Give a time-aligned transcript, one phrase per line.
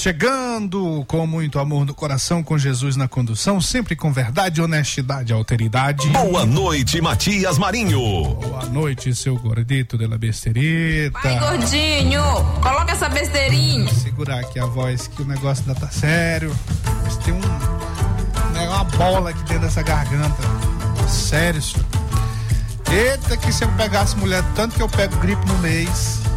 [0.00, 5.34] Chegando com muito amor no coração, com Jesus na condução, sempre com verdade, honestidade e
[5.34, 6.08] alteridade.
[6.08, 8.00] Boa noite, Matias Marinho.
[8.34, 11.20] Boa noite, seu gordito de la besterita.
[11.22, 12.22] Vai, gordinho,
[12.62, 13.84] coloca essa besteirinha.
[13.84, 16.56] Vou segurar aqui a voz que o negócio ainda tá sério.
[17.04, 17.40] Mas tem um,
[18.54, 20.42] né, uma bola aqui dentro dessa garganta.
[21.08, 21.84] Sério, senhor.
[22.90, 26.29] Eita, que se eu pegasse mulher, tanto que eu pego gripe no mês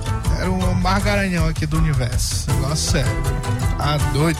[0.44, 2.52] era um margaranhão aqui do universo.
[2.52, 3.11] Negócio sério.
[3.77, 4.39] Tá doido.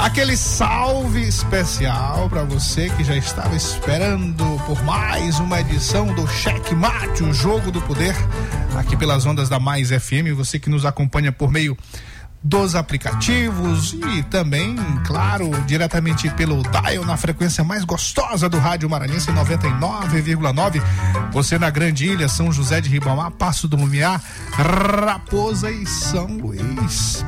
[0.00, 6.74] Aquele salve especial para você que já estava esperando por mais uma edição do Cheque
[6.74, 8.16] Mate, o jogo do poder,
[8.76, 10.34] aqui pelas ondas da Mais FM.
[10.34, 11.78] Você que nos acompanha por meio
[12.42, 14.76] dos aplicativos e também,
[15.06, 20.82] claro, diretamente pelo dial na frequência mais gostosa do rádio maranhense 99,9.
[21.32, 24.20] Você na Grande Ilha, São José de Ribamar, Passo do Lumiar,
[24.50, 27.24] Raposa e São Luís.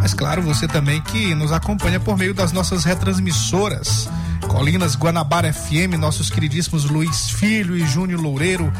[0.00, 4.08] Mas claro, você também que nos acompanha por meio das nossas retransmissoras.
[4.48, 8.72] Colinas Guanabara FM, nossos queridíssimos Luiz Filho e Júnior Loureiro,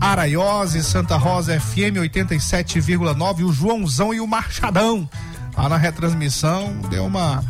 [0.00, 5.08] Araiose, Santa Rosa FM 87,9, o Joãozão e o Marchadão.
[5.56, 7.42] Lá na retransmissão, deu uma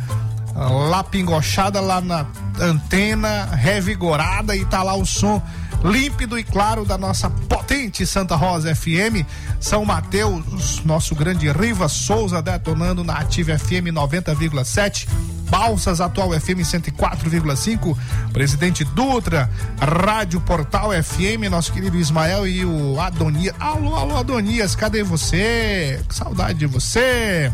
[0.89, 2.25] lapingochada lá na
[2.59, 5.41] antena, revigorada e tá lá o som
[5.83, 9.25] límpido e claro da nossa potente Santa Rosa FM,
[9.59, 15.07] São Mateus, nosso grande Riva Souza detonando na Ativa FM 90,7.
[15.49, 17.97] Balsas Atual FM 104,5,
[18.31, 19.49] Presidente Dutra,
[19.79, 23.55] Rádio Portal FM, nosso querido Ismael e o Adonias.
[23.59, 25.99] Alô, alô, Adonias, cadê você?
[26.07, 27.51] Que saudade de você.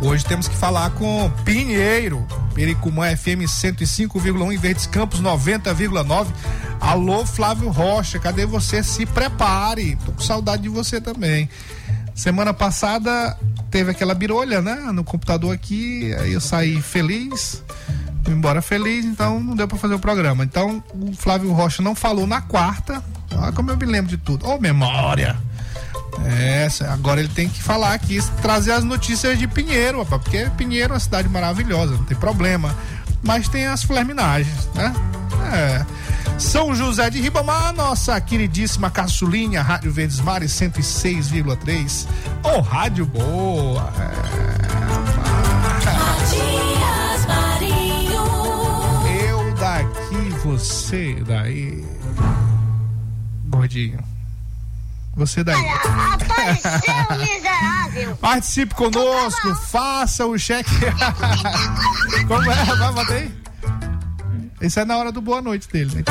[0.00, 2.24] Hoje temos que falar com Pinheiro,
[2.54, 6.26] Pericumã FM 105,1 em Verdes Campos 90,9.
[6.80, 8.82] Alô, Flávio Rocha, cadê você?
[8.82, 11.48] Se prepare, tô com saudade de você também.
[12.14, 13.36] Semana passada
[13.70, 14.74] teve aquela birolha, né?
[14.92, 17.62] No computador aqui, aí eu saí feliz,
[18.26, 20.44] embora feliz, então não deu para fazer o programa.
[20.44, 23.02] Então o Flávio Rocha não falou na quarta,
[23.34, 24.46] olha como eu me lembro de tudo.
[24.46, 25.36] Ô, oh, memória!
[26.24, 30.92] É, agora ele tem que falar aqui, trazer as notícias de Pinheiro, rapaz, porque Pinheiro
[30.92, 32.74] é uma cidade maravilhosa, não tem problema.
[33.22, 34.92] Mas tem as flerminagens, né?
[35.52, 35.86] É.
[36.38, 42.06] São José de Ribamar, nossa queridíssima caçulinha, Rádio Verdes Mares 106,3.
[42.44, 43.92] Ô, oh, rádio boa!
[43.98, 44.48] É.
[49.28, 51.84] Eu daqui, você daí.
[53.48, 53.98] Gordinho.
[55.16, 55.60] Você daí.
[55.66, 58.16] Apareceu, miserável.
[58.22, 60.70] Participe conosco, faça o cheque.
[62.28, 62.64] Como é?
[62.64, 63.47] Vai, bota aí.
[64.60, 66.02] Isso é na hora do boa noite dele, né?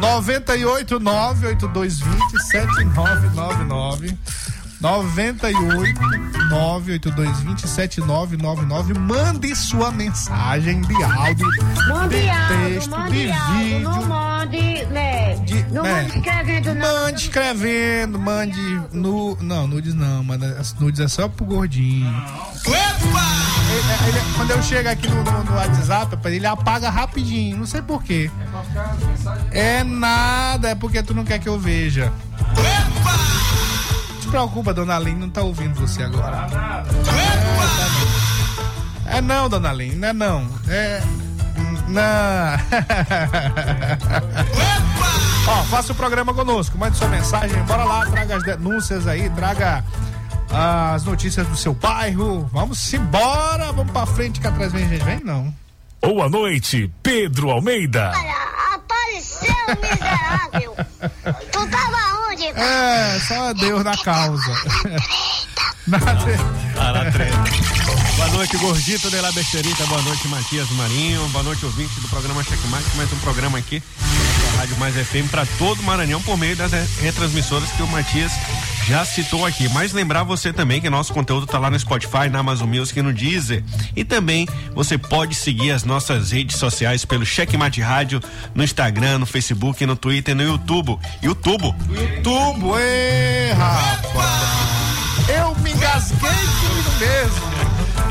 [0.00, 4.18] 98 98220 7999
[4.82, 6.00] 98
[6.50, 11.46] 98220 7999 mande sua mensagem de áudio
[11.88, 13.80] mande de áudio, texto mande de áudio, vídeo.
[13.80, 15.34] não mande, né?
[15.36, 16.02] de, não né?
[16.02, 17.04] mande escrevendo não.
[17.04, 22.12] mande escrevendo mande nu, não nudes não mas as nudes é só pro gordinho.
[22.66, 27.80] Ele, ele, quando eu chego aqui no, no, no WhatsApp ele apaga rapidinho não sei
[27.80, 28.28] porquê.
[29.52, 32.12] É nada é porque tu não quer que eu veja
[34.32, 36.46] preocupa, dona Aline não tá ouvindo você agora.
[36.46, 36.84] É, tá
[39.04, 39.12] não.
[39.14, 40.48] É não, dona Aline, não é não.
[40.68, 41.02] É.
[41.86, 42.02] Não.
[45.52, 49.84] Ó, faça o programa conosco, mande sua mensagem, bora lá, traga as denúncias aí, traga
[50.50, 52.48] as notícias do seu bairro.
[52.50, 55.04] Vamos embora, vamos pra frente que atrás vem gente.
[55.04, 55.54] Vem não.
[56.00, 58.10] Boa noite, Pedro Almeida.
[58.16, 60.74] Olha, apareceu, miserável.
[61.52, 62.01] tu tava
[62.44, 64.52] É, só Deus na causa.
[65.86, 67.42] Na treta.
[68.16, 69.84] Boa noite, Gordito de la Besterita.
[69.86, 71.26] Boa noite, Matias Marinho.
[71.28, 72.96] Boa noite, ouvinte do programa Checkmate.
[72.96, 73.82] Mais um programa aqui
[74.52, 78.32] da Rádio Mais FM para todo o Maranhão por meio das retransmissoras que o Matias
[78.86, 79.68] já citou aqui.
[79.68, 83.02] Mas lembrar você também que nosso conteúdo tá lá no Spotify, na Amazon Music e
[83.02, 83.62] no Deezer.
[83.94, 88.20] E também você pode seguir as nossas redes sociais pelo Checkmate Rádio
[88.54, 90.98] no Instagram, no Facebook, no Twitter, no YouTube.
[91.22, 91.74] YouTube.
[92.22, 94.72] Tubo, ê, rapaz.
[95.28, 97.52] Eu me engasguei comigo mesmo.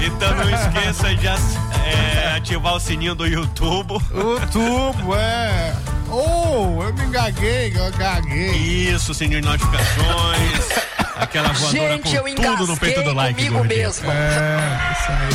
[0.03, 3.93] Então não esqueça de é, ativar o sininho do YouTube.
[3.93, 5.90] O tubo, é.
[6.11, 8.51] Oh, eu me engaguei, eu gaguei.
[8.51, 10.69] Isso, sininho de notificações.
[11.15, 13.79] Aquela voadora Gente, eu com tudo no peito do like, comigo gordinho.
[13.83, 14.11] mesmo.
[14.11, 15.31] É, isso aí.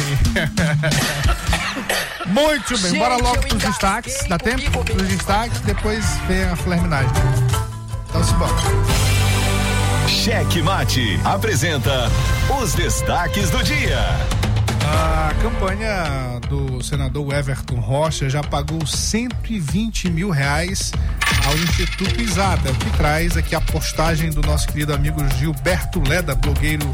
[2.26, 4.24] Muito bem, Gente, bora logo pros destaques.
[4.28, 4.84] Dá tempo?
[4.84, 5.16] Pros mesmo.
[5.16, 7.10] destaques, depois vem a flerminagem.
[8.08, 8.52] Então se bora.
[10.08, 12.10] Cheque Mate apresenta
[12.60, 14.00] os destaques do dia.
[14.88, 20.92] A campanha do senador Everton Rocha já pagou 120 mil reais
[21.46, 26.88] ao Instituto Isada, que traz aqui a postagem do nosso querido amigo Gilberto Leda, blogueiro.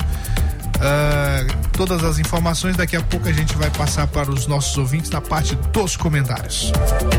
[0.81, 1.45] Ah,
[1.87, 5.21] todas as informações daqui a pouco a gente vai passar para os nossos ouvintes na
[5.21, 6.71] parte dos comentários.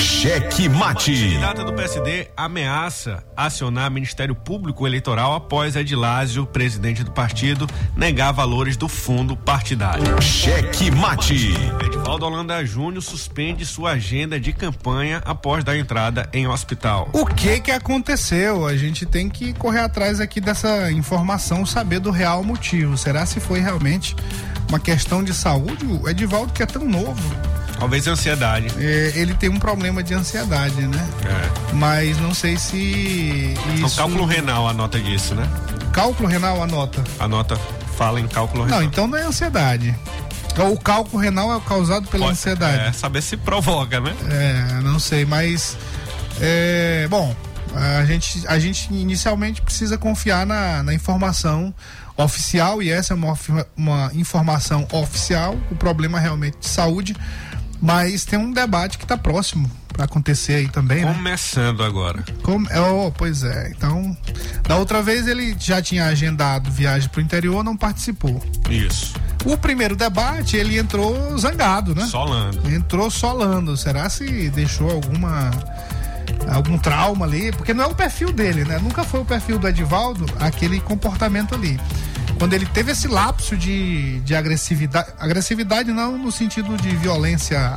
[0.02, 1.12] Cheque Mate.
[1.12, 8.76] Candidata do PSD ameaça acionar Ministério Público Eleitoral após Edilásio, presidente do partido, negar valores
[8.76, 10.20] do fundo partidário.
[10.20, 11.54] Cheque Mate.
[11.86, 17.08] Edivaldo Holanda Júnior suspende sua agenda de campanha após dar entrada em hospital.
[17.12, 18.66] O que que aconteceu?
[18.66, 22.98] A gente tem que correr atrás aqui dessa informação, saber do real motivo.
[22.98, 24.16] Será se foi realmente
[24.68, 25.86] uma questão de saúde?
[25.86, 27.22] O Edivaldo, que é tão novo,
[27.82, 28.68] Talvez ansiedade.
[28.78, 31.08] é, ele tem um problema de ansiedade, né?
[31.24, 31.74] É.
[31.74, 33.96] Mas não sei se Então, isso...
[33.96, 35.48] cálculo renal a nota disso, né?
[35.92, 37.02] Cálculo renal anota.
[37.18, 37.56] A nota
[37.96, 38.78] fala em cálculo renal.
[38.80, 39.94] Não, então não é ansiedade.
[40.70, 42.84] O cálculo renal é causado pela Pode- ansiedade.
[42.88, 44.14] É, saber se provoca, né?
[44.30, 45.76] É, não sei, mas
[46.40, 47.34] é, bom,
[47.74, 51.74] a gente, a gente inicialmente precisa confiar na, na informação
[52.16, 53.36] oficial e essa é uma,
[53.76, 57.16] uma informação oficial, o problema realmente de saúde,
[57.82, 61.12] mas tem um debate que está próximo para acontecer aí também, né?
[61.12, 62.24] Começando agora.
[62.42, 64.16] Como, é, oh, pois é, então
[64.62, 68.40] da outra vez ele já tinha agendado viagem para o interior, não participou.
[68.70, 69.14] Isso.
[69.44, 72.06] O primeiro debate ele entrou zangado, né?
[72.06, 72.72] Solando.
[72.72, 73.76] entrou solando.
[73.76, 75.50] Será se deixou alguma
[76.48, 77.50] algum trauma ali?
[77.50, 78.78] Porque não é o perfil dele, né?
[78.78, 81.78] Nunca foi o perfil do Edivaldo aquele comportamento ali.
[82.42, 87.76] Quando ele teve esse lapso de, de agressividade, agressividade não no sentido de violência,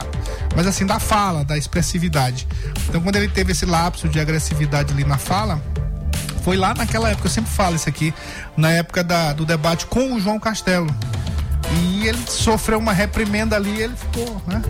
[0.55, 2.47] mas assim da fala, da expressividade.
[2.89, 5.61] Então quando ele teve esse lapso de agressividade ali na fala,
[6.43, 8.11] foi lá naquela época, eu sempre falo isso aqui,
[8.57, 10.89] na época da, do debate com o João Castelo.
[11.83, 14.63] E ele sofreu uma reprimenda ali, ele ficou, né?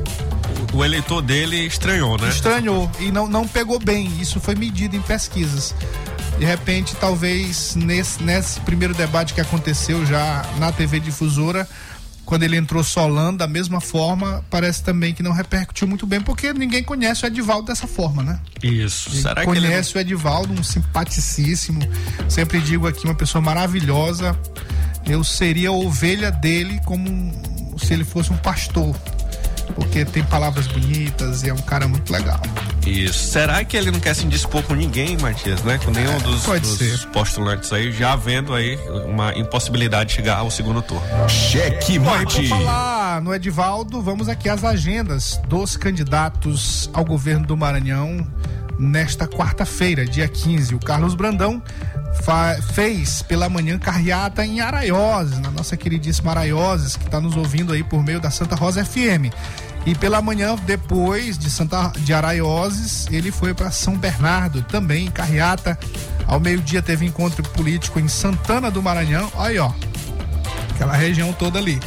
[0.73, 2.27] O eleitor dele estranhou, né?
[2.27, 4.11] estranhou e não, não pegou bem.
[4.19, 5.73] Isso foi medido em pesquisas.
[6.37, 11.67] De repente, talvez nesse, nesse primeiro debate que aconteceu já na TV Difusora,
[12.25, 16.51] quando ele entrou solando da mesma forma, parece também que não repercutiu muito bem, porque
[16.51, 18.39] ninguém conhece o Edivaldo dessa forma, né?
[18.63, 19.11] Isso.
[19.11, 21.79] Ele Será conhece que o Edivaldo, um simpaticíssimo.
[22.27, 24.37] Sempre digo aqui, uma pessoa maravilhosa.
[25.05, 27.31] Eu seria ovelha dele como
[27.77, 28.95] se ele fosse um pastor.
[29.73, 32.39] Porque tem palavras bonitas e é um cara muito legal.
[32.85, 33.31] Isso.
[33.31, 35.79] Será que ele não quer se indispor com ninguém, Matias, né?
[35.83, 37.07] Com nenhum dos, pode dos ser.
[37.07, 41.03] postulantes aí, já vendo aí uma impossibilidade de chegar ao segundo turno.
[41.27, 42.41] Cheque mate.
[42.41, 48.25] por falar no Edivaldo, vamos aqui às agendas dos candidatos ao governo do Maranhão
[48.77, 50.75] nesta quarta-feira, dia 15.
[50.75, 51.61] O Carlos Brandão
[52.73, 57.83] fez pela manhã carreata em Araioses, na nossa queridíssima Araioses, que está nos ouvindo aí
[57.83, 59.31] por meio da Santa Rosa FM.
[59.85, 65.11] E pela manhã, depois de Santa de Araioses, ele foi para São Bernardo, também em
[65.11, 65.77] carreata.
[66.25, 69.31] Ao meio-dia teve encontro político em Santana do Maranhão.
[69.37, 69.71] Aí, ó,
[70.73, 71.79] aquela região toda ali.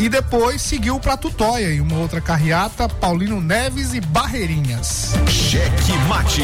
[0.00, 5.12] E depois seguiu para Tutóia, em uma outra carreata, Paulino Neves e Barreirinhas.
[5.28, 6.40] Cheque mate.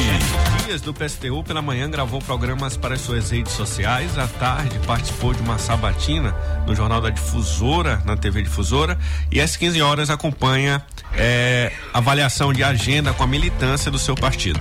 [0.67, 4.19] Dias do PSTU pela manhã gravou programas para as suas redes sociais.
[4.19, 6.37] À tarde participou de uma sabatina
[6.67, 8.99] no Jornal da Difusora, na TV Difusora.
[9.33, 10.85] E às 15 horas acompanha
[11.15, 14.61] eh, avaliação de agenda com a militância do seu partido.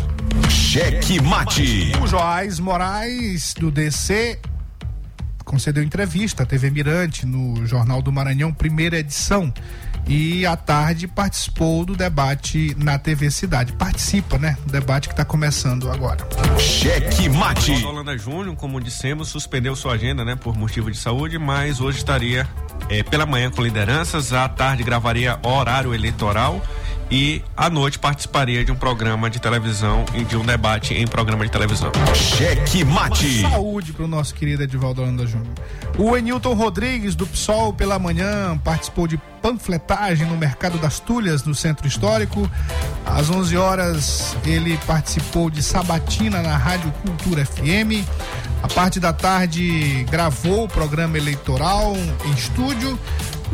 [0.49, 1.91] Cheque mate.
[2.01, 4.39] O Joás Moraes, do DC,
[5.55, 9.53] concedeu entrevista à TV Mirante no Jornal do Maranhão, primeira edição.
[10.05, 13.71] E à tarde participou do debate na TV Cidade.
[13.71, 14.57] Participa, né?
[14.65, 16.27] Do debate que está começando agora.
[16.59, 17.71] Cheque mate.
[17.71, 21.99] Oswaldo Holanda Júnior, como dissemos, suspendeu sua agenda, né, por motivo de saúde, mas hoje
[21.99, 22.45] estaria
[22.89, 26.61] eh, pela manhã com lideranças, à tarde gravaria horário eleitoral
[27.09, 31.45] e à noite participaria de um programa de televisão e de um debate em programa
[31.45, 31.91] de televisão.
[32.13, 33.41] Cheque mate.
[33.41, 35.53] Saúde para o nosso querido Edivaldo Holanda Júnior.
[35.97, 41.53] O Enilton Rodrigues, do PSOL, pela manhã, participou de panfletagem no Mercado das Tulhas, no
[41.53, 42.49] Centro Histórico.
[43.05, 48.03] Às 11 horas, ele participou de sabatina na Rádio Cultura FM.
[48.63, 51.95] A parte da tarde, gravou o programa eleitoral
[52.25, 52.99] em estúdio.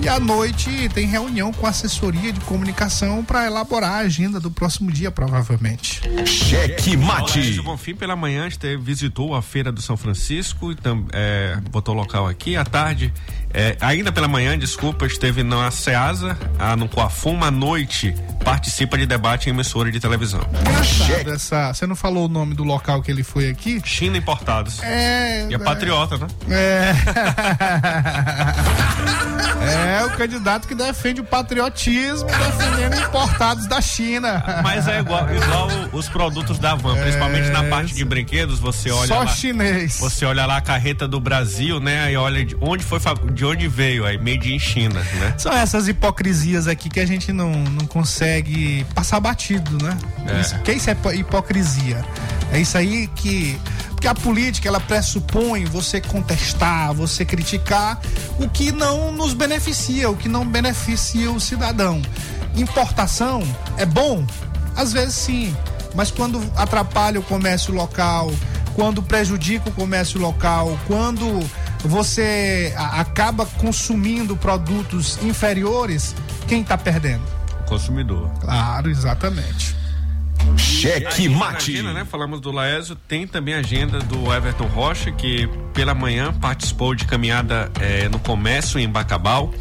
[0.01, 4.49] E à noite tem reunião com a assessoria de comunicação para elaborar a agenda do
[4.49, 6.01] próximo dia, provavelmente.
[6.25, 7.39] Cheque mate.
[7.39, 10.77] Laércio Bonfim pela manhã visitou a feira do São Francisco e
[11.13, 13.13] é, botou local aqui à tarde.
[13.53, 18.15] é, ainda pela manhã, desculpa, esteve na Ceasa, a, no Coafuma à noite.
[18.43, 20.41] Participa de debate em emissora de televisão.
[20.61, 21.73] Engraçado essa.
[21.73, 23.79] Você não falou o nome do local que ele foi aqui?
[23.85, 24.81] China Importados.
[24.81, 25.47] É.
[25.47, 26.25] E é patriota, né?
[26.49, 26.91] É.
[29.61, 34.43] é o candidato que defende o patriotismo defendendo importados da China.
[34.63, 39.05] Mas é igual, igual os produtos da Van, principalmente na parte de brinquedos, você olha
[39.05, 39.27] É, Só lá.
[39.27, 39.97] chinês.
[39.99, 42.03] Você olha lá a carreta do Brasil, né?
[42.05, 42.99] Aí olha de onde foi,
[43.33, 45.33] de onde veio, aí made in China, né?
[45.37, 49.97] São essas hipocrisias aqui que a gente não, não consegue passar batido, né?
[50.27, 50.41] É.
[50.41, 52.03] Isso, que isso é hipo- hipocrisia.
[52.51, 53.59] É isso aí que.
[54.01, 58.01] Porque a política, ela pressupõe você contestar, você criticar
[58.39, 62.01] o que não nos beneficia, o que não beneficia o cidadão.
[62.55, 63.43] Importação
[63.77, 64.25] é bom?
[64.75, 65.55] Às vezes sim.
[65.93, 68.33] Mas quando atrapalha o comércio local,
[68.73, 71.39] quando prejudica o comércio local, quando
[71.85, 76.15] você acaba consumindo produtos inferiores,
[76.47, 77.21] quem está perdendo?
[77.59, 78.31] O consumidor.
[78.39, 79.79] Claro, exatamente.
[80.57, 81.71] Cheque mate.
[81.71, 82.05] agenda, né?
[82.05, 87.05] Falamos do Laésio, tem também a agenda do Everton Rocha, que pela manhã participou de
[87.05, 89.53] caminhada eh, no comércio em Bacabal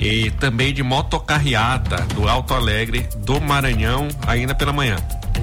[0.00, 4.96] e também de motocarreata do Alto Alegre do Maranhão, ainda pela manhã.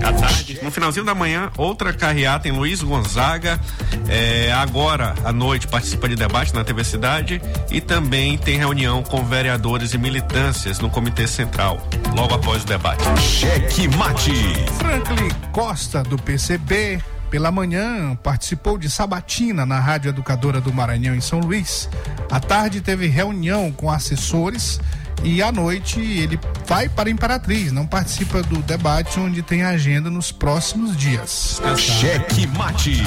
[0.03, 3.59] À tarde, no finalzinho da manhã, outra carreata em Luiz Gonzaga.
[4.07, 9.23] eh, agora, à noite, participa de debate na TV Cidade e também tem reunião com
[9.23, 13.03] vereadores e militâncias no Comitê Central, logo após o debate.
[13.19, 14.31] Cheque mate.
[14.77, 21.21] Franklin Costa, do PCB, pela manhã participou de sabatina na Rádio Educadora do Maranhão, em
[21.21, 21.89] São Luís.
[22.29, 24.79] À tarde teve reunião com assessores
[25.23, 30.09] e à noite ele vai para a Imperatriz, não participa do debate onde tem agenda
[30.09, 31.59] nos próximos dias.
[31.77, 33.03] Cheque mate.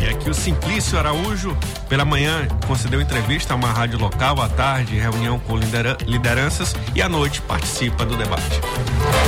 [0.00, 1.56] E aqui o Simplício Araújo,
[1.88, 7.00] pela manhã, concedeu entrevista a uma rádio local, à tarde, reunião com lidera- lideranças e
[7.00, 8.60] à noite participa do debate.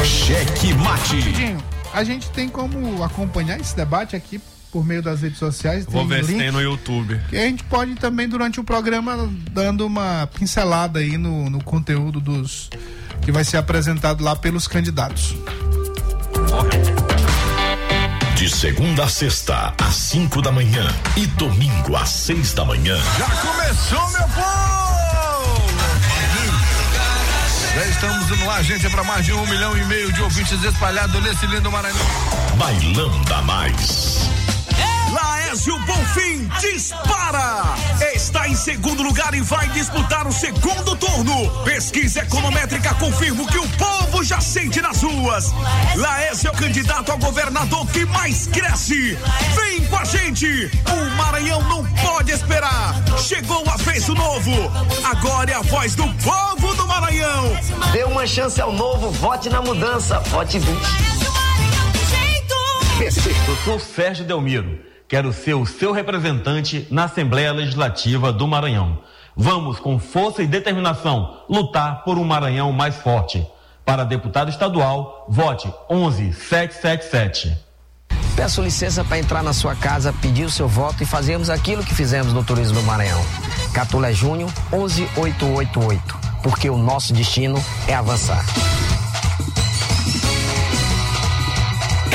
[0.05, 1.57] Cheque mate.
[1.93, 4.41] A gente tem como acompanhar esse debate aqui
[4.75, 5.87] por meio das redes sociais.
[5.89, 7.21] Vou ver se tem no YouTube.
[7.29, 12.19] Que a gente pode também, durante o programa, dando uma pincelada aí no, no conteúdo
[12.19, 12.71] dos
[13.23, 15.37] que vai ser apresentado lá pelos candidatos.
[18.35, 20.85] De segunda a sexta, às 5 da manhã.
[21.17, 22.99] E domingo às 6 da manhã.
[23.17, 24.75] Já começou, meu povo!
[27.77, 30.63] Já estamos no ar, gente, é para mais de um milhão e meio de ouvintes
[30.65, 32.07] espalhados nesse lindo Maranhão.
[32.57, 34.44] Bailão da Mais.
[35.55, 37.77] Laésio Bonfim dispara!
[38.13, 41.49] Está em segundo lugar e vai disputar o segundo turno.
[41.63, 45.53] Pesquisa econométrica confirma o que o povo já sente nas ruas.
[45.95, 49.17] Laésio é o candidato a governador que mais cresce.
[49.55, 50.69] Vem com a gente!
[50.91, 52.97] O Maranhão não pode esperar.
[53.17, 54.51] Chegou a vez do novo.
[55.05, 57.57] Agora é a voz do povo do Maranhão.
[57.93, 60.19] Dê uma chance ao novo, vote na mudança.
[60.19, 60.77] Vote 20.
[63.47, 64.94] Eu sou Sérgio Delmiro.
[65.15, 68.99] Quero ser o seu representante na Assembleia Legislativa do Maranhão.
[69.37, 73.47] Vamos, com força e determinação, lutar por um Maranhão mais forte.
[73.85, 77.57] Para deputado estadual, vote 11777.
[78.35, 81.95] Peço licença para entrar na sua casa, pedir o seu voto e fazermos aquilo que
[81.95, 83.25] fizemos no Turismo do Maranhão.
[83.73, 86.19] Catulé Júnior 11888.
[86.43, 88.45] Porque o nosso destino é avançar.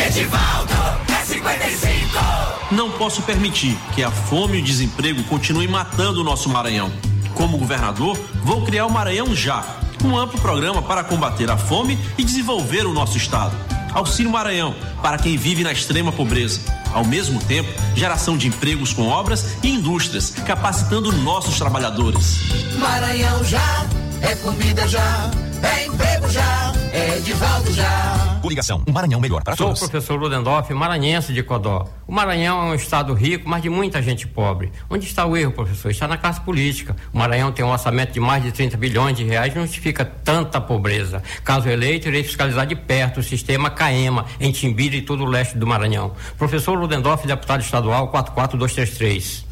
[0.06, 0.74] Edivaldo
[1.18, 2.49] é 55.
[2.72, 6.92] Não posso permitir que a fome e o desemprego continuem matando o nosso Maranhão.
[7.34, 9.64] Como governador, vou criar o Maranhão Já,
[10.04, 13.56] um amplo programa para combater a fome e desenvolver o nosso estado.
[13.92, 16.62] Auxílio Maranhão para quem vive na extrema pobreza.
[16.94, 22.40] Ao mesmo tempo, geração de empregos com obras e indústrias, capacitando nossos trabalhadores.
[22.78, 23.86] Maranhão já
[24.22, 25.32] é comida já,
[25.64, 28.29] é emprego já, é Edivaldo já.
[28.40, 29.90] Coligação, um Maranhão melhor para Sou o todos.
[29.90, 31.86] professor Ludendorff, maranhense de Codó.
[32.08, 34.72] O Maranhão é um estado rico, mas de muita gente pobre.
[34.90, 35.92] Onde está o erro, professor?
[35.92, 36.96] Está na classe política.
[37.14, 40.60] O Maranhão tem um orçamento de mais de 30 bilhões de reais, não justifica tanta
[40.60, 41.22] pobreza.
[41.44, 45.58] Caso eleito, irei fiscalizar de perto o sistema CAEMA, em Timbira e todo o leste
[45.58, 46.14] do Maranhão.
[46.38, 49.46] Professor Ludendorff, deputado estadual 44233.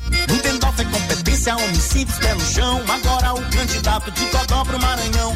[1.45, 2.81] É simples, pé no chão.
[2.89, 5.35] Agora o candidato de Codó pro Maranhão.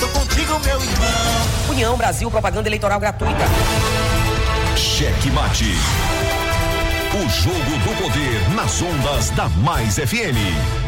[0.00, 1.68] Tô contigo, meu irmão.
[1.68, 3.44] União Brasil, propaganda eleitoral gratuita.
[4.74, 5.74] Cheque Mate.
[7.14, 10.87] O jogo do poder nas ondas da Mais FM.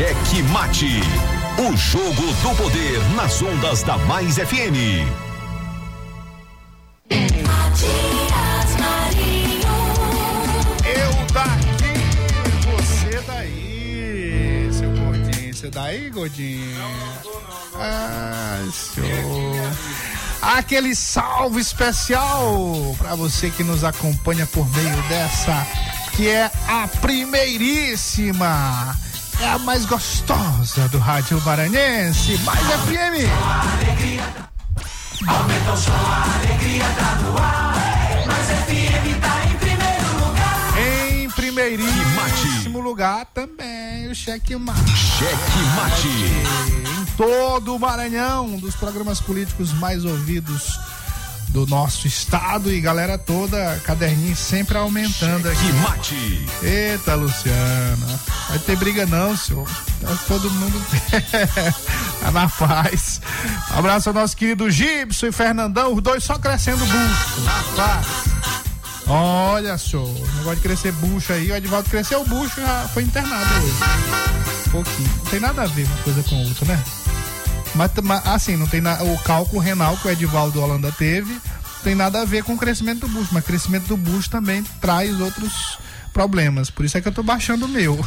[0.00, 1.02] Cheque Mate.
[1.58, 5.04] O jogo do poder nas ondas da Mais FM.
[10.86, 11.92] Eu daqui,
[12.72, 15.54] você daí, seu gordinho.
[15.54, 16.80] Você daí, gordinho?
[17.74, 19.70] Ah, senhor.
[20.40, 25.66] Aquele salve especial para você que nos acompanha por meio dessa,
[26.16, 28.96] que é a primeiríssima,
[29.40, 33.26] é a mais gostosa do rádio maranhense, mais FM.
[35.26, 37.74] Aumenta o som, a alegria tá no ar.
[38.26, 40.78] Mas FM tá em primeiro lugar.
[40.78, 44.90] Em primeiríssimo lugar também o Cheque Mate.
[44.96, 46.08] Cheque Mate.
[47.00, 50.78] Em todo o Maranhão, um dos programas políticos mais ouvidos
[51.50, 55.60] do nosso estado e galera toda, caderninho sempre aumentando aqui.
[55.60, 56.46] Cheque Mate.
[56.62, 58.20] Eita, Luciana.
[58.48, 59.68] Vai ter briga não, senhor.
[60.00, 60.80] Tá todo mundo
[62.20, 63.20] tá na paz.
[63.72, 67.40] Um abraço ao nosso querido Gibson e Fernandão, os dois só crescendo bucho.
[67.42, 68.06] Na paz.
[69.06, 72.88] Olha, senhor, o negócio de crescer bucho aí, o Edvaldo cresceu o bucho e já
[72.94, 73.74] foi internado hoje.
[74.68, 75.10] Um pouquinho.
[75.16, 76.84] Não tem nada a ver uma coisa com outra, né?
[77.80, 81.34] Mas, mas, assim, não tem na, o cálculo renal que o Edivaldo Holanda teve,
[81.82, 85.18] tem nada a ver com o crescimento do bucho, mas crescimento do bucho também traz
[85.18, 85.78] outros
[86.12, 86.68] problemas.
[86.68, 87.98] Por isso é que eu tô baixando o meu.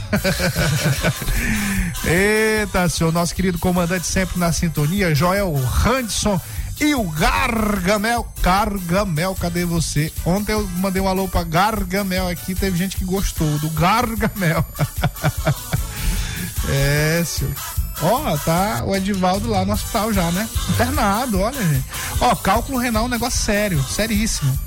[2.06, 5.52] Eita, senhor, nosso querido comandante sempre na sintonia, Joel
[5.84, 6.40] Hanson
[6.80, 8.32] e o Gargamel.
[8.44, 10.14] Gargamel, cadê você?
[10.24, 14.64] Ontem eu mandei um alô pra Gargamel aqui, teve gente que gostou do Gargamel.
[16.70, 17.83] é, senhor.
[18.02, 20.48] Ó, tá o Edivaldo lá no hospital já, né?
[20.70, 21.86] Internado, olha, gente.
[22.20, 24.58] Ó, cálculo renal é um negócio sério, seríssimo.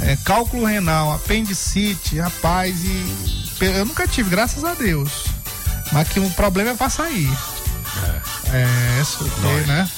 [0.00, 5.26] É, cálculo renal, apendicite, rapaz, e eu nunca tive, graças a Deus.
[5.92, 7.30] Mas que o problema é pra sair.
[8.52, 9.24] É, é isso,
[9.66, 9.88] né?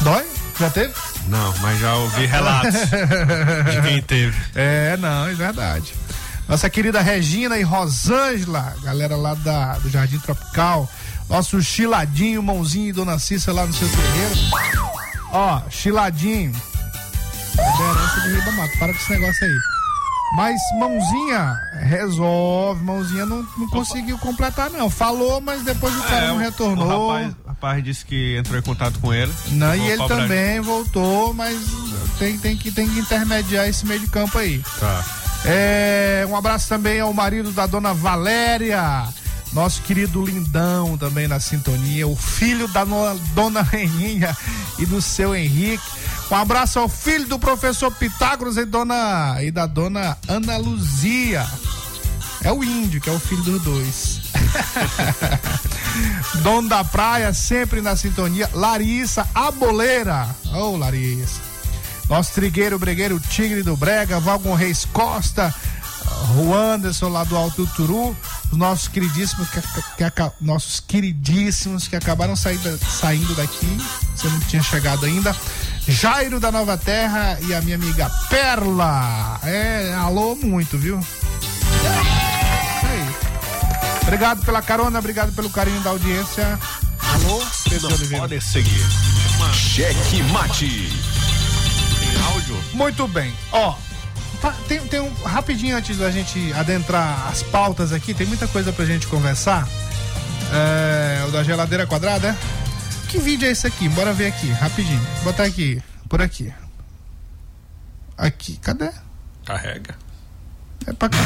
[0.00, 0.24] Dói?
[0.58, 0.94] Já teve?
[1.28, 2.74] Não, mas já ouvi relatos
[3.70, 4.36] de quem teve.
[4.54, 5.94] É, não, é verdade.
[6.48, 10.88] Nossa querida Regina e Rosângela, galera lá da, do Jardim Tropical.
[11.28, 14.34] Nosso Chiladinho, mãozinho e Dona Cissa lá no seu terreiro.
[15.32, 16.52] Ó, Chiladinho.
[17.56, 19.58] Liderança de Ribamato, para com esse negócio aí.
[20.36, 24.90] Mas mãozinha resolve, mãozinha não, não conseguiu completar, não.
[24.90, 27.08] Falou, mas depois o cara É, não retornou.
[27.08, 29.32] O rapaz, rapaz disse que entrou em contato com ele.
[29.52, 31.56] Não, e ele também voltou, mas
[32.18, 34.60] tem, tem, que, tem que intermediar esse meio de campo aí.
[34.80, 35.04] Tá.
[35.44, 39.04] É, um abraço também ao marido da dona Valéria,
[39.54, 44.36] nosso querido Lindão também na sintonia, o filho da no- dona Reninha
[44.78, 45.82] e do seu Henrique.
[46.30, 51.46] Um abraço ao filho do professor Pitágoras e, dona, e da dona Ana Luzia.
[52.42, 54.20] É o índio, que é o filho dos dois.
[56.42, 58.50] Dono da praia, sempre na sintonia.
[58.52, 60.28] Larissa, a boleira.
[60.52, 61.40] Ô, Larissa.
[62.08, 65.54] Nosso trigueiro, bregueiro, tigre do Brega, Valgon Reis Costa,
[66.34, 68.16] Juanderson lá do Alto Turu,
[68.50, 69.60] os nossos queridíssimos, que,
[69.96, 73.78] que aca- nossos queridíssimos que acabaram saindo, saindo daqui,
[74.16, 75.34] você não tinha chegado ainda.
[75.86, 79.38] Jairo da Nova Terra e a minha amiga Perla.
[79.42, 80.98] É, alô muito, viu?
[82.84, 83.14] Aí.
[84.02, 86.58] Obrigado pela carona, obrigado pelo carinho da audiência.
[86.98, 88.22] Alô, Pedro Oliveira.
[88.22, 88.84] Pode seguir.
[89.54, 90.90] Cheque mate.
[91.98, 92.64] Tem áudio?
[92.72, 93.32] Muito bem.
[93.52, 93.74] Ó,
[94.68, 95.12] tem, tem um.
[95.24, 99.68] Rapidinho antes da gente adentrar as pautas aqui, tem muita coisa pra gente conversar.
[100.52, 102.36] É, o da geladeira quadrada, é?
[103.08, 103.88] Que vídeo é esse aqui?
[103.88, 105.00] Bora ver aqui, rapidinho.
[105.16, 106.52] Vou botar aqui, por aqui.
[108.16, 108.90] Aqui, cadê?
[109.44, 109.96] Carrega.
[110.86, 111.18] É pra cá.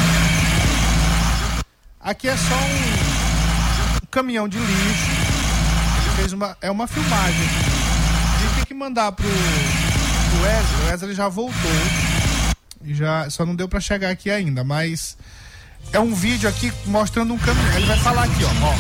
[2.01, 5.11] Aqui é só um, um caminhão de lixo.
[6.03, 6.57] Ele fez uma.
[6.61, 7.49] É uma filmagem.
[8.37, 10.85] A gente tem que mandar pro, pro Wesley.
[10.85, 12.08] O Wesley já voltou.
[12.85, 15.17] E já, só não deu pra chegar aqui ainda, mas
[15.93, 17.75] é um vídeo aqui mostrando um caminhão.
[17.77, 18.49] Ele vai falar aqui, ó.
[18.67, 18.75] ó.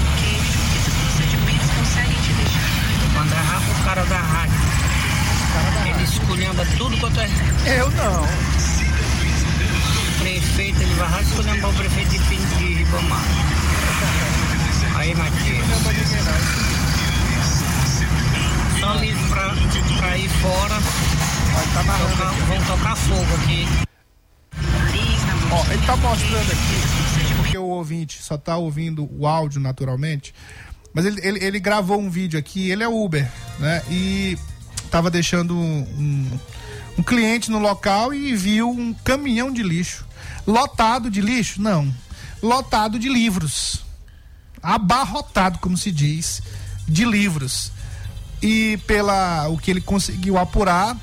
[3.14, 4.54] Quando arrapa o cara da rádio.
[5.86, 7.28] Ele esculhamba tudo quanto é.
[7.66, 8.22] Eu não.
[10.20, 13.22] Prefeito, ele vai esculhambar o prefeito de Pinto de Ribamar.
[14.96, 15.66] Aí, Matias.
[18.80, 19.54] Só livre pra,
[19.98, 20.78] pra ir fora.
[21.74, 23.87] Tocar- vão tocar fogo aqui.
[25.70, 30.34] Ele tá mostrando aqui, porque o ouvinte só tá ouvindo o áudio naturalmente,
[30.94, 33.82] mas ele, ele, ele gravou um vídeo aqui, ele é Uber, né?
[33.90, 34.38] E
[34.90, 36.38] tava deixando um,
[36.98, 40.06] um cliente no local e viu um caminhão de lixo.
[40.46, 41.60] Lotado de lixo?
[41.60, 41.92] Não.
[42.42, 43.84] Lotado de livros.
[44.62, 46.42] Abarrotado, como se diz,
[46.88, 47.70] de livros.
[48.42, 50.96] E pela o que ele conseguiu apurar,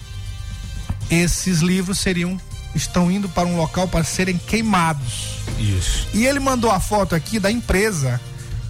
[1.10, 2.40] esses livros seriam
[2.76, 5.40] estão indo para um local para serem queimados.
[5.58, 6.08] Isso.
[6.14, 8.20] E ele mandou a foto aqui da empresa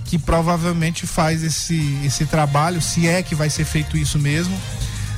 [0.05, 4.55] que provavelmente faz esse, esse trabalho, se é que vai ser feito isso mesmo.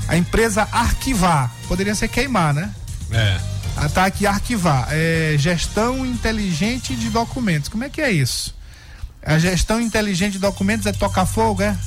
[0.08, 1.52] A empresa Arquivar.
[1.68, 2.72] Poderia ser queimar, né?
[3.12, 3.38] É.
[3.76, 4.88] Ah, tá aqui arquivar.
[4.90, 7.70] É gestão inteligente de documentos.
[7.70, 8.56] Como é que é isso?
[9.22, 11.78] A gestão inteligente de documentos é tocar fogo, é?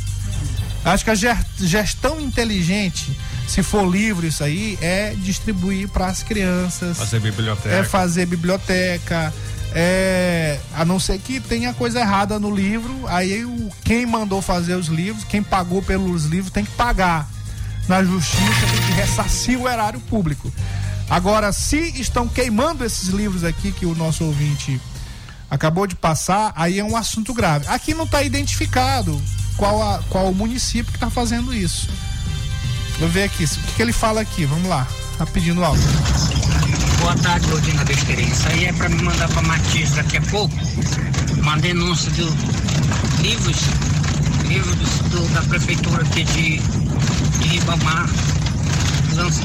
[0.85, 3.19] Acho que a ge- gestão inteligente,
[3.51, 6.97] se for livro isso aí, é distribuir para as crianças.
[6.97, 7.75] Fazer biblioteca.
[7.75, 9.35] É fazer biblioteca.
[9.75, 14.77] É, a não ser que tenha coisa errada no livro, aí o, quem mandou fazer
[14.77, 17.29] os livros, quem pagou pelos livros tem que pagar
[17.89, 20.53] na justiça, tem que ressarcir o erário público.
[21.09, 24.81] Agora, se estão queimando esses livros aqui que o nosso ouvinte
[25.51, 27.67] acabou de passar, aí é um assunto grave.
[27.67, 29.21] Aqui não está identificado
[29.57, 31.89] qual, a, qual o município que está fazendo isso.
[33.01, 34.87] Vou ver aqui, o que, ele fala aqui, vamos lá,
[35.19, 35.83] rapidinho no áudio.
[37.01, 38.29] Boa tarde, Rodina Besteirinha.
[38.31, 40.55] Isso aí é pra me mandar pra Matias daqui a pouco.
[41.39, 42.23] Uma denúncia de
[43.23, 43.57] livros,
[44.47, 48.09] livros do- da prefeitura aqui de, de Ribamar.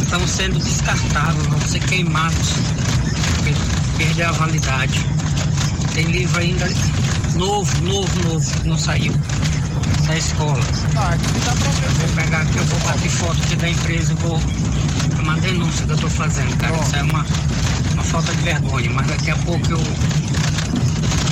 [0.01, 2.49] Estão sendo descartados, vão ser queimados.
[3.43, 3.55] per-
[3.97, 5.05] Perder a validade.
[5.93, 6.67] Tem livro ainda
[7.35, 9.13] novo, novo, novo, que não saiu
[10.05, 10.59] da escola.
[11.99, 14.39] Vou pegar aqui, eu vou bater foto aqui da empresa, eu vou
[15.19, 16.77] uma denúncia que eu tô fazendo, cara.
[16.77, 17.25] Isso é uma,
[17.93, 19.81] uma falta de vergonha, mas daqui a pouco eu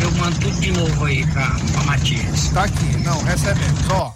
[0.01, 2.49] eu mando tudo de novo aí pra, pra Matias.
[2.49, 4.13] Tá aqui, não, recebemos, ó.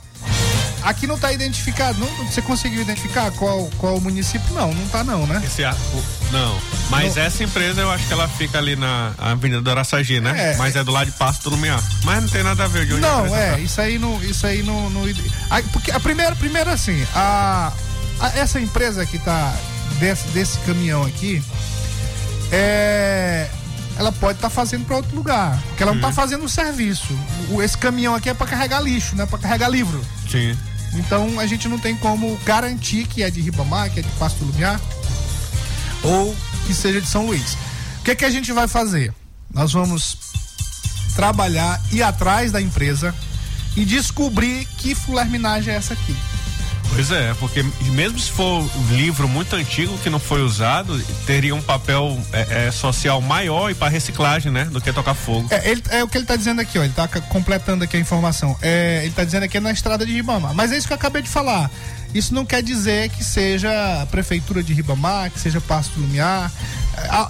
[0.88, 4.54] Aqui não tá identificado, não, você conseguiu identificar qual, qual município?
[4.56, 5.41] Não, não tá não, né?
[5.45, 5.62] Esse,
[6.32, 6.58] não,
[6.89, 7.23] mas Não.
[7.23, 10.54] essa empresa eu acho que ela fica ali na Avenida do Araçagi, né?
[10.54, 10.56] É.
[10.56, 11.84] Mas é do lado de Passo do Lumiar.
[12.06, 13.60] Mas não tem nada a ver de onde Não, é, tá.
[13.60, 15.04] isso aí não, isso aí não, não
[15.50, 17.73] a, porque a primeira, primeiro assim, a,
[18.21, 19.54] a- essa empresa que tá
[20.00, 21.43] desse, desse caminhão aqui,
[22.52, 23.50] é,
[23.97, 27.08] ela pode estar fazendo para outro lugar, porque ela não tá fazendo o serviço.
[27.50, 30.02] O, esse caminhão aqui é para carregar lixo, não é para carregar livro.
[30.30, 30.58] Sim.
[30.93, 34.43] Então a gente não tem como garantir que é de Ribamar, que é de Pasto
[34.43, 34.80] Lumiar,
[36.04, 37.58] ou que seja de São Luís.
[38.00, 39.13] O que, que a gente vai fazer?
[39.54, 40.17] Nós vamos
[41.15, 43.13] trabalhar, ir atrás da empresa
[43.76, 46.15] e descobrir que fulerminagem é essa aqui.
[46.93, 51.54] Pois é, porque mesmo se for um livro muito antigo que não foi usado, teria
[51.54, 54.65] um papel é, é, social maior e para reciclagem, né?
[54.65, 55.47] Do que tocar fogo.
[55.52, 56.82] É, ele- é o que ele está dizendo aqui, ó.
[56.82, 58.58] Ele está completando aqui a informação.
[58.63, 60.56] É, ele está dizendo aqui na estrada de Ribamar.
[60.56, 61.69] Mas é isso que eu acabei de falar.
[62.15, 66.52] Isso não quer dizer que seja a prefeitura de Ribamar, que seja Pasto Lumiar.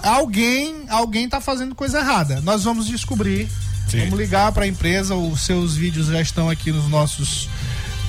[0.02, 2.40] Alguém, alguém está fazendo coisa errada.
[2.40, 3.48] Nós vamos descobrir.
[3.90, 4.00] Sim.
[4.00, 5.14] Vamos ligar para a empresa.
[5.14, 7.48] Os seus vídeos já estão aqui nos nossos,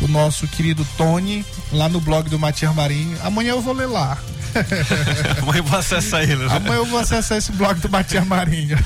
[0.01, 3.17] o nosso querido Tony lá no blog do Matias Marinho.
[3.23, 4.17] Amanhã eu vou ler lá.
[5.41, 6.55] Amanhã eu vou acessar ele, né?
[6.55, 8.77] Amanhã eu vou acessar esse blog do Matias Marinho.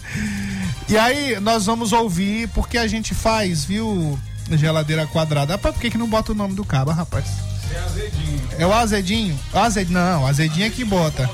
[0.88, 4.18] e aí, nós vamos ouvir, porque a gente faz, viu,
[4.52, 5.54] geladeira quadrada.
[5.54, 7.24] Rapaz, por que, que não bota o nome do cabo, rapaz?
[8.58, 9.38] É o azedinho?
[9.52, 11.28] O azed, não, o azedinho é que bota.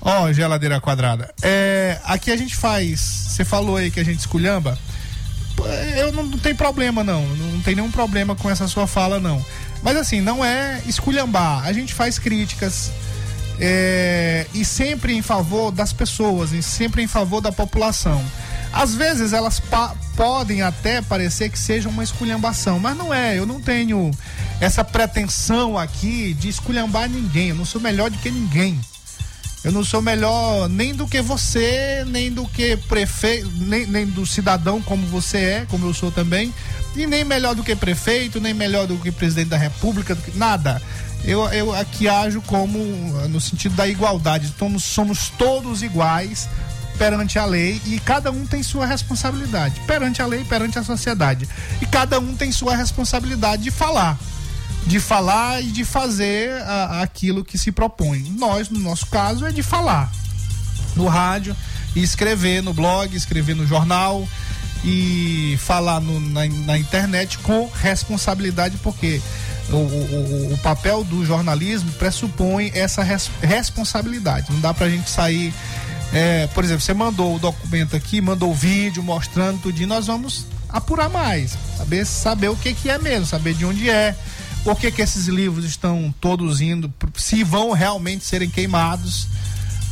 [0.00, 1.34] Ó, geladeira quadrada.
[1.42, 3.00] É, aqui a gente faz.
[3.00, 4.78] Você falou aí que a gente esculhamba.
[5.96, 7.26] Eu não, não tem problema, não.
[7.26, 9.44] Não tem nenhum problema com essa sua fala, não.
[9.82, 11.64] Mas assim, não é esculhambar.
[11.66, 12.90] A gente faz críticas.
[13.60, 18.24] é, e sempre em favor das pessoas, e sempre em favor da população.
[18.72, 19.60] Às vezes elas
[20.14, 23.38] podem até parecer que seja uma esculhambação, mas não é.
[23.38, 24.10] Eu não tenho
[24.60, 27.48] essa pretensão aqui de esculhambar ninguém.
[27.48, 28.78] Eu não sou melhor do que ninguém.
[29.64, 34.24] Eu não sou melhor nem do que você, nem do que prefeito, nem, nem do
[34.24, 36.54] cidadão como você é, como eu sou também,
[36.94, 40.36] e nem melhor do que prefeito, nem melhor do que presidente da república, do que-
[40.38, 40.80] nada.
[41.24, 42.78] Eu, eu aqui ajo como
[43.28, 44.54] no sentido da igualdade.
[44.56, 46.48] Somos, somos todos iguais
[46.96, 51.48] perante a lei e cada um tem sua responsabilidade perante a lei, perante a sociedade.
[51.82, 54.16] E cada um tem sua responsabilidade de falar
[54.88, 58.34] de falar e de fazer a- aquilo que se propõe.
[58.38, 60.10] Nós, no nosso caso, é de falar
[60.96, 61.54] no rádio
[61.94, 64.26] e escrever no blog, escrever no jornal
[64.84, 69.20] e falar no- na, na internet com responsabilidade, porque
[69.70, 74.50] o, o- o- papel do jornalismo pressupõe essa res- responsabilidade.
[74.50, 75.52] Não dá pra gente sair.
[76.10, 80.46] é, por exemplo, você mandou o documento aqui, mandou o vídeo mostrando tudo, nós vamos
[80.70, 84.16] apurar mais, saber, saber o que, que é mesmo, saber de onde é,
[84.68, 89.26] por que, que esses livros estão todos indo, se vão realmente serem queimados.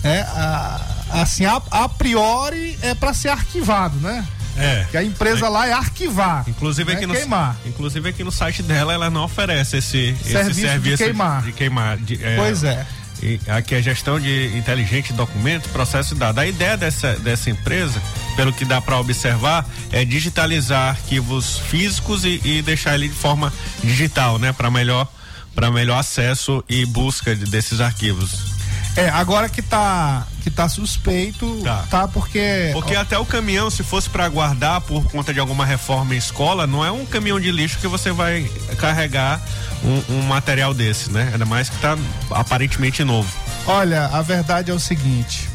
[0.04, 0.20] né?
[0.20, 0.80] A-
[1.22, 4.26] assim, a, a priori é para ser arquivado, né?
[4.58, 4.86] É.
[4.90, 6.44] Que a empresa lá é arquivar.
[6.46, 7.56] Inclusive não aqui, é no, queimar.
[7.64, 11.42] inclusive aqui no site dela ela não oferece esse esse Serviço de serviço queimar.
[11.42, 11.96] de queimar.
[11.96, 12.86] de, Pois é.
[13.22, 16.38] E aqui é gestão de inteligente documentos, processo de dados.
[16.42, 18.00] A ideia dessa, dessa empresa,
[18.36, 23.52] pelo que dá para observar, é digitalizar arquivos físicos e, e deixar ele de forma
[23.82, 25.08] digital, né, para melhor
[25.54, 28.55] para melhor acesso e busca de- desses arquivos.
[28.96, 32.70] É, agora que tá, que tá suspeito, tá, porque.
[32.72, 36.66] Porque até o caminhão, se fosse para guardar por conta de alguma reforma em escola,
[36.66, 39.38] não é um caminhão de lixo que você vai carregar
[39.84, 41.28] um, um material desse, né?
[41.30, 41.98] Ainda mais que tá
[42.30, 43.30] aparentemente novo.
[43.66, 45.46] Olha, a verdade é o seguinte: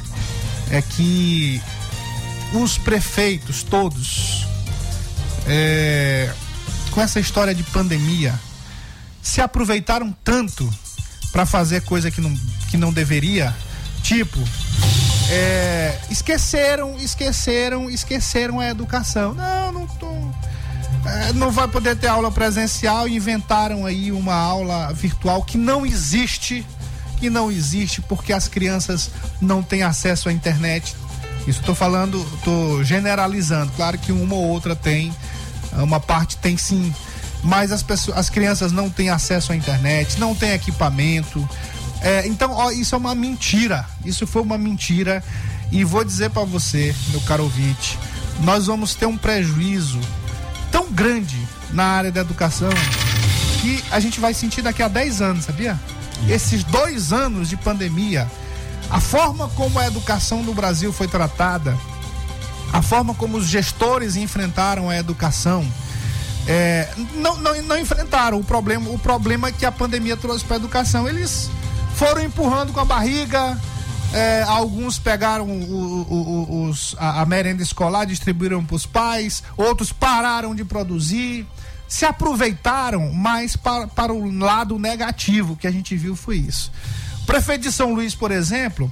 [0.69, 1.59] é que
[2.53, 4.45] os prefeitos todos,
[5.47, 6.31] é,
[6.91, 8.39] com essa história de pandemia,
[9.19, 10.71] se aproveitaram tanto
[11.31, 12.35] para fazer coisa que não,
[12.69, 13.55] que não deveria,
[14.03, 14.39] tipo,
[15.29, 19.33] é, esqueceram, esqueceram, esqueceram a educação.
[19.33, 19.87] Não, não
[21.05, 26.65] é, não vai poder ter aula presencial inventaram aí uma aula virtual que não existe,
[27.17, 30.95] que não existe porque as crianças não têm acesso à internet.
[31.47, 33.71] Isso estou falando, estou generalizando.
[33.75, 35.11] Claro que uma ou outra tem,
[35.73, 36.93] uma parte tem sim,
[37.43, 41.47] mas as pessoas, as crianças não têm acesso à internet, não têm equipamento.
[42.01, 43.85] É, então, ó, isso é uma mentira.
[44.05, 45.23] Isso foi uma mentira.
[45.71, 47.97] E vou dizer para você, meu caro ouvinte,
[48.41, 49.99] nós vamos ter um prejuízo
[50.71, 51.37] tão grande
[51.71, 52.69] na área da educação
[53.61, 55.79] que a gente vai sentir daqui a 10 anos, sabia?
[56.27, 58.29] Esses dois anos de pandemia,
[58.89, 61.77] a forma como a educação no Brasil foi tratada,
[62.73, 65.65] a forma como os gestores enfrentaram a educação,
[66.47, 70.59] é, não, não, não enfrentaram o problema, o problema que a pandemia trouxe para a
[70.59, 71.07] educação.
[71.07, 71.49] Eles
[71.95, 73.59] foram empurrando com a barriga,
[74.13, 79.91] é, alguns pegaram o, o, os, a, a merenda escolar, distribuíram para os pais, outros
[79.91, 81.47] pararam de produzir,
[81.87, 86.71] se aproveitaram, mas para, para o lado negativo que a gente viu foi isso.
[87.23, 88.91] O prefeito de São Luís, por exemplo,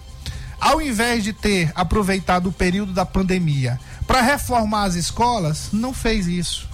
[0.60, 6.28] ao invés de ter aproveitado o período da pandemia para reformar as escolas, não fez
[6.28, 6.69] isso.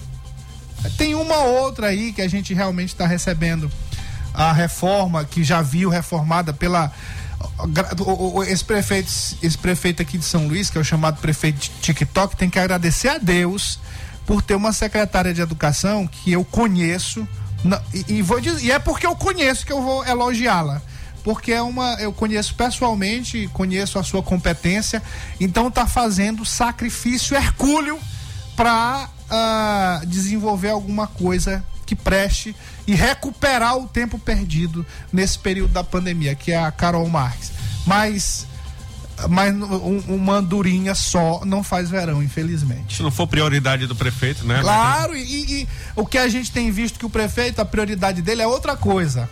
[0.91, 3.71] Tem uma outra aí que a gente realmente está recebendo
[4.33, 6.91] a reforma que já viu reformada pela
[8.47, 9.09] esse prefeito,
[9.41, 12.57] esse prefeito aqui de São Luís, que é o chamado prefeito de TikTok, tem que
[12.57, 13.79] agradecer a Deus
[14.25, 17.27] por ter uma secretária de educação que eu conheço
[18.07, 20.81] e, vou dizer, e é porque eu conheço que eu vou elogiá-la
[21.23, 25.01] porque é uma eu conheço pessoalmente, conheço a sua competência,
[25.39, 27.99] então está fazendo sacrifício hercúleo
[28.55, 32.55] para ah, desenvolver alguma coisa que preste
[32.87, 37.51] e recuperar o tempo perdido nesse período da pandemia, que é a Carol Marques.
[37.85, 38.47] Mas
[39.29, 42.97] mas um, uma andorinha só não faz verão, infelizmente.
[42.97, 44.59] Se não for prioridade do prefeito, né?
[44.61, 48.41] Claro, e, e, o que a gente tem visto que o prefeito, a prioridade dele
[48.41, 49.29] é outra coisa.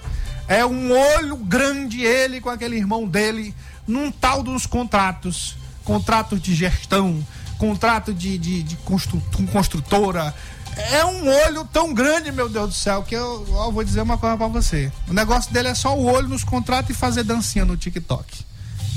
[0.47, 3.53] É um olho grande ele com aquele irmão dele
[3.87, 7.25] num tal dos contratos, contratos de gestão,
[7.57, 10.33] contrato de, de, de constru, construtora,
[10.75, 14.17] é um olho tão grande, meu Deus do céu, que eu, eu vou dizer uma
[14.17, 14.91] coisa para você.
[15.07, 18.43] O negócio dele é só o olho nos contratos e fazer dancinha no TikTok.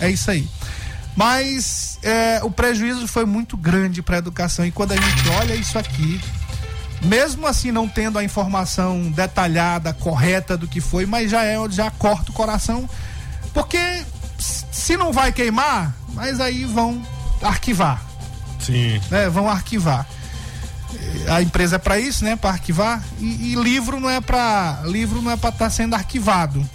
[0.01, 0.49] É isso aí.
[1.15, 4.67] Mas é, o prejuízo foi muito grande para a educação.
[4.67, 6.21] E quando a gente olha isso aqui,
[7.03, 11.91] mesmo assim não tendo a informação detalhada, correta do que foi, mas já é, já
[11.91, 12.89] corta o coração,
[13.55, 14.05] porque
[14.39, 17.03] se não vai queimar, mas aí vão
[17.43, 18.06] arquivar.
[18.67, 19.01] Sim.
[19.11, 19.29] Né?
[19.29, 20.07] Vão arquivar
[21.29, 22.37] a empresa é para isso, né?
[22.37, 23.03] Para arquivar.
[23.19, 26.69] E, e, livro não é para livro não é para estar tá sendo arquivado.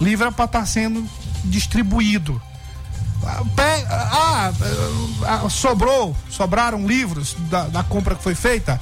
[0.00, 1.06] Livro é para estar tá sendo
[1.44, 2.40] distribuído.
[3.24, 4.52] Ah,
[5.26, 8.80] ah, sobrou, sobraram livros da, da compra que foi feita.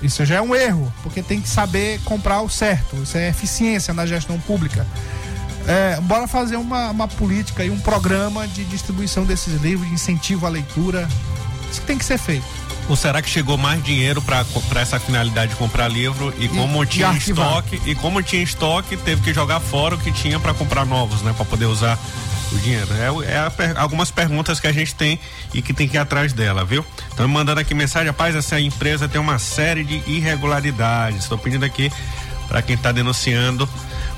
[0.00, 2.96] Isso já é um erro, porque tem que saber comprar o certo.
[3.02, 4.86] Isso é eficiência na gestão pública.
[5.66, 10.46] É, bora fazer uma, uma política e um programa de distribuição desses livros, de incentivo
[10.46, 11.08] à leitura.
[11.74, 12.44] Isso tem que ser feito.
[12.88, 16.86] Ou será que chegou mais dinheiro para essa finalidade de comprar livro e como e,
[16.86, 20.54] tinha e estoque e como tinha estoque teve que jogar fora o que tinha para
[20.54, 21.98] comprar novos, né, para poder usar
[22.52, 22.88] o dinheiro.
[22.92, 25.18] É, é a, algumas perguntas que a gente tem
[25.52, 26.84] e que tem que ir atrás dela, viu?
[27.10, 31.22] Estão mandando aqui mensagem, rapaz, essa empresa tem uma série de irregularidades.
[31.22, 31.90] Estou pedindo aqui
[32.46, 33.68] para quem está denunciando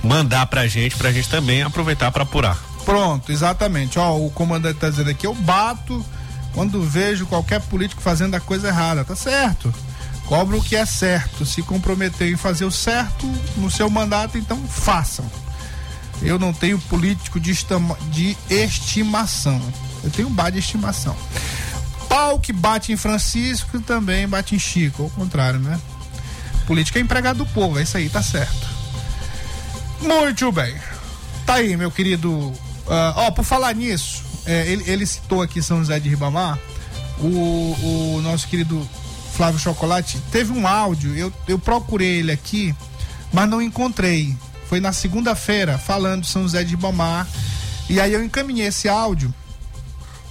[0.02, 2.58] mandar pra gente, pra gente também aproveitar para apurar.
[2.84, 3.98] Pronto, exatamente.
[3.98, 6.04] Ó, o comandante tá dizendo aqui, eu bato
[6.56, 9.04] quando vejo qualquer político fazendo a coisa errada.
[9.04, 9.72] Tá certo.
[10.24, 11.44] Cobra o que é certo.
[11.44, 13.26] Se comprometeu em fazer o certo
[13.58, 15.30] no seu mandato, então façam.
[16.22, 19.60] Eu não tenho político de, estima, de estimação.
[20.02, 21.14] Eu tenho um bar de estimação.
[22.08, 25.02] Pau que bate em Francisco também bate em Chico.
[25.02, 25.78] Ao contrário, né?
[26.66, 28.66] Política é empregado do povo, é isso aí, tá certo.
[30.00, 30.74] Muito bem.
[31.44, 32.30] Tá aí, meu querido.
[32.30, 36.59] Uh, por falar nisso, é, ele, ele, citou aqui São José de Ribamar,
[37.18, 38.87] o, o nosso querido
[39.32, 42.74] Flávio Chocolate, teve um áudio, eu, eu procurei ele aqui,
[43.32, 44.37] mas não encontrei.
[44.68, 47.26] Foi na segunda-feira, falando São José de Ribamar,
[47.88, 49.32] e aí eu encaminhei esse áudio,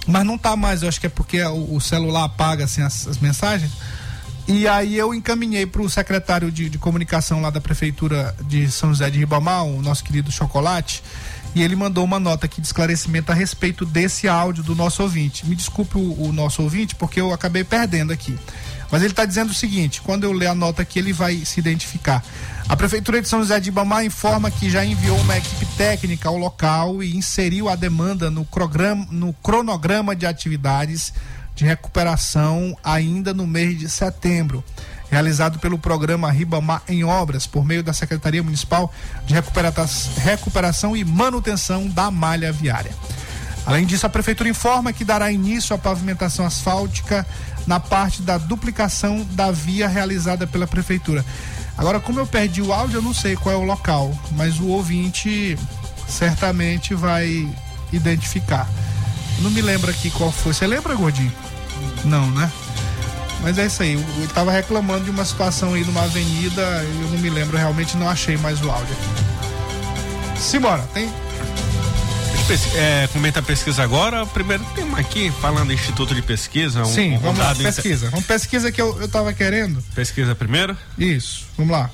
[0.06, 3.06] mas não tá mais, eu acho que é porque o, o celular apaga assim, as,
[3.06, 3.72] as mensagens.
[4.48, 8.90] E aí eu encaminhei para o secretário de, de, comunicação lá da prefeitura de São
[8.90, 11.02] José de Ribamar, o nosso querido Chocolate,
[11.56, 15.46] e ele mandou uma nota aqui de esclarecimento a respeito desse áudio do nosso ouvinte.
[15.46, 18.38] Me desculpe o, o nosso ouvinte, porque eu acabei perdendo aqui.
[18.92, 21.58] Mas ele está dizendo o seguinte: quando eu ler a nota aqui, ele vai se
[21.58, 22.22] identificar.
[22.68, 26.36] A Prefeitura de São José de Ibamar informa que já enviou uma equipe técnica ao
[26.36, 31.14] local e inseriu a demanda no, programa, no cronograma de atividades
[31.54, 34.62] de recuperação ainda no mês de setembro
[35.10, 38.92] realizado pelo programa Ribamar em Obras, por meio da Secretaria Municipal
[39.24, 39.34] de
[40.20, 42.92] Recuperação e Manutenção da Malha Viária.
[43.64, 47.26] Além disso, a Prefeitura informa que dará início à pavimentação asfáltica
[47.66, 51.24] na parte da duplicação da via realizada pela Prefeitura.
[51.76, 54.68] Agora, como eu perdi o áudio, eu não sei qual é o local, mas o
[54.68, 55.58] ouvinte
[56.08, 57.48] certamente vai
[57.92, 58.68] identificar.
[59.40, 60.54] Não me lembro aqui qual foi.
[60.54, 61.32] Você lembra, Gordinho?
[62.04, 62.50] Não, né?
[63.42, 63.94] Mas é isso aí.
[63.94, 68.08] Eu tava reclamando de uma situação aí numa avenida, eu não me lembro, realmente não
[68.08, 70.40] achei mais o áudio aqui.
[70.40, 71.08] Simbora, tem.
[72.76, 74.24] É, comenta a pesquisa agora.
[74.26, 76.82] Primeiro tem uma aqui falando Instituto de Pesquisa.
[76.82, 78.08] Um, Sim, um vamos lá, inter- pesquisa.
[78.10, 79.82] Vamos pesquisa que eu, eu tava querendo.
[79.96, 80.76] Pesquisa primeiro?
[80.96, 81.90] Isso, vamos lá.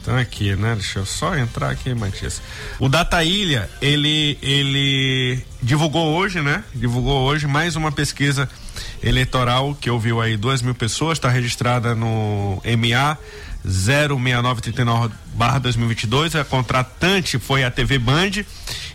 [0.00, 0.74] Então aqui, né?
[0.74, 2.42] Deixa eu só entrar aqui, Matias.
[2.80, 6.64] O Data Ilha, ele, ele divulgou hoje, né?
[6.74, 8.48] Divulgou hoje mais uma pesquisa
[9.02, 13.18] eleitoral que ouviu aí duas mil pessoas, está registrada no MA
[13.64, 15.14] 06939
[15.60, 16.34] 2022.
[16.36, 18.44] A contratante foi a TV Band,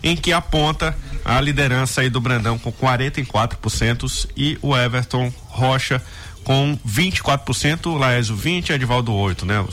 [0.02, 6.02] em que aponta a liderança aí do Brandão com 44% e o Everton Rocha
[6.44, 9.64] com 24%, o Laésio 20% e Edivaldo 8%, né?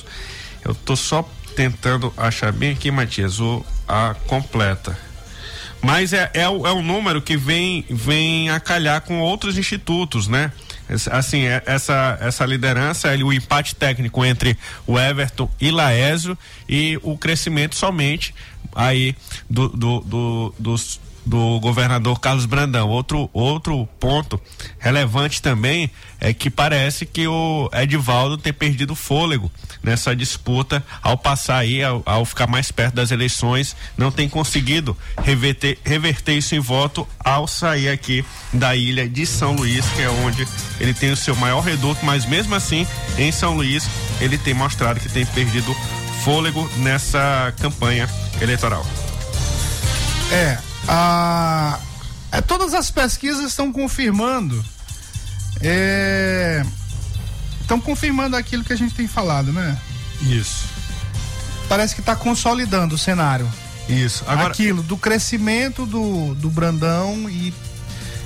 [0.64, 4.98] Eu tô só tentando achar bem aqui, Matias, o, a completa.
[5.82, 10.52] Mas é, é, é um número que vem, vem a calhar com outros institutos, né?
[11.12, 17.18] Assim, é- essa, essa liderança, o empate técnico entre o Everton e Laésio e o
[17.18, 18.34] crescimento somente
[18.76, 19.16] aí
[19.50, 22.88] do, do, do, dos- do governador Carlos Brandão.
[22.90, 24.40] Outro, outro ponto
[24.78, 29.52] relevante também é que parece que o Edivaldo tem perdido fôlego
[29.84, 34.96] nessa disputa ao passar aí, ao, ao ficar mais perto das eleições, não tem conseguido
[35.24, 38.24] reverter, reverter isso em voto ao sair aqui
[38.54, 40.48] da ilha de São Luís, que é onde
[40.80, 43.88] ele tem o seu maior reduto, mas mesmo assim, em São Luís,
[44.20, 45.76] ele tem mostrado que tem perdido
[46.24, 48.10] fôlego nessa campanha
[48.42, 48.86] eleitoral.
[50.32, 50.58] É,
[50.88, 51.80] a,
[52.32, 54.64] é, todas as pesquisas estão confirmando.
[55.62, 56.64] é,
[57.62, 59.76] Estão confirmando aquilo que a gente tem falado, né?
[60.22, 60.66] Isso.
[61.68, 63.52] Parece que está consolidando o cenário.
[63.90, 64.24] Isso.
[64.28, 67.52] Agora- Aquilo do crescimento do, do Brandão e,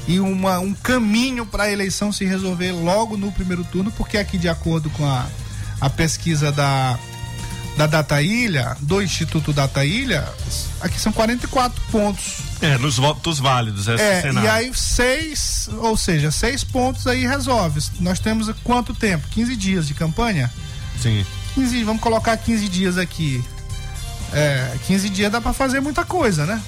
[0.09, 4.37] e uma, um caminho para a eleição se resolver logo no primeiro turno, porque aqui,
[4.37, 5.25] de acordo com a,
[5.79, 6.99] a pesquisa da,
[7.79, 10.27] da Data Ilha, do Instituto Data Ilha,
[10.81, 12.39] aqui são 44 pontos.
[12.59, 17.81] É, nos votos válidos, É, e aí seis, ou seja, seis pontos aí resolve.
[18.01, 19.25] Nós temos quanto tempo?
[19.29, 20.51] 15 dias de campanha?
[21.01, 21.25] Sim.
[21.55, 23.41] 15, vamos colocar 15 dias aqui.
[24.33, 26.61] É, 15 dias dá pra fazer muita coisa, né?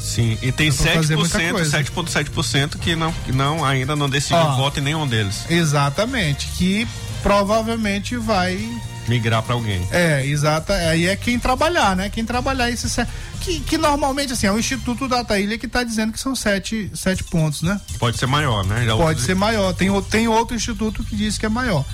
[0.00, 1.78] Sim, e tem Dá pra fazer muita 7%, coisa.
[1.84, 5.44] 7,7% que não, que não ainda não decidiu voto em nenhum deles.
[5.48, 6.88] Exatamente, que
[7.22, 8.68] provavelmente vai
[9.08, 9.86] Migrar para alguém.
[9.90, 10.72] É, exata.
[10.74, 12.08] Aí é quem trabalhar, né?
[12.08, 12.88] Quem trabalhar esse.
[12.88, 13.06] se-
[13.40, 16.90] Que, que normalmente, assim, é o Instituto Data Ilha que está dizendo que são sete,
[16.94, 17.80] sete pontos, né?
[17.98, 18.84] Pode ser maior, né?
[18.86, 19.72] Já Pode outros- ser maior.
[19.74, 21.84] Tem, tem outro instituto que diz que é maior.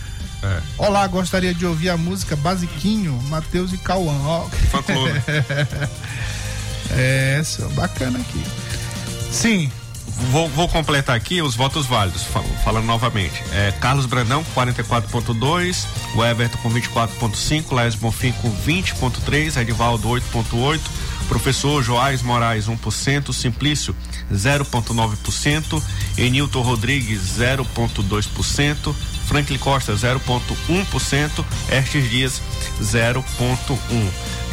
[0.43, 0.61] É.
[0.77, 4.13] Olá, gostaria de ouvir a música Basiquinho, Matheus e Cauã.
[4.25, 4.45] Ó.
[4.71, 5.11] Fã clube.
[6.93, 8.43] é, senhor, bacana aqui.
[9.33, 9.71] Sim.
[10.31, 13.43] Vou, vou completar aqui os votos válidos, fal- falando novamente.
[13.53, 20.81] É, Carlos Brandão com 44,2, o Everton com 24,5, Laes Bonfim com 20,3, Edivaldo 8,8,
[21.29, 23.95] professor Joás Moraes 1%, Simplício
[24.33, 25.83] 0,9%,
[26.19, 28.95] Enilton Rodrigues 0,2%,
[29.29, 32.41] Franklin Costa 0,1%, Estes Dias
[32.81, 33.79] 0,1%.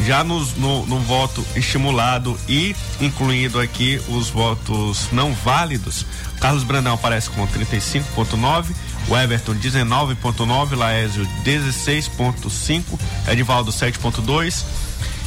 [0.06, 6.04] Já nos- no, no voto estimulado e incluindo aqui os votos não válidos,
[6.38, 8.74] Carlos Brandão aparece com 35,9%,
[9.08, 12.84] o Everton 19,9%, Laésio 16,5%,
[13.28, 14.64] Edivaldo 7,2%,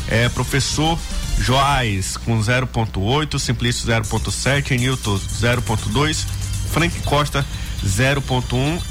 [0.07, 0.99] é, professor
[1.39, 6.25] Joás com 0,8, Simplício 0,7, Newton 0,2,
[6.71, 7.68] Frank Costa 0,1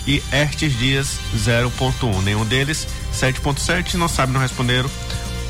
[0.07, 2.23] e Estes Dias 0,1.
[2.23, 4.91] Nenhum deles 7,7, não sabe, não responderam.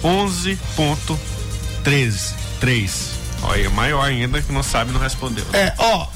[0.02, 2.32] 11,13.
[2.60, 3.10] 3.
[3.42, 5.44] Olha, maior ainda que não sabe, não respondeu.
[5.52, 6.06] É, ó.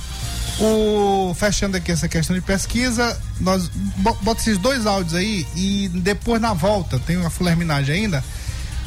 [0.60, 5.88] O, fechando aqui essa questão de pesquisa, nós bo- bota esses dois áudios aí e
[5.94, 8.22] depois na volta, tem uma fulerminagem ainda.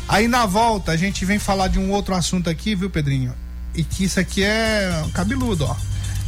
[0.07, 3.33] Aí na volta a gente vem falar de um outro assunto aqui, viu, Pedrinho?
[3.73, 5.75] E que isso aqui é cabeludo, ó.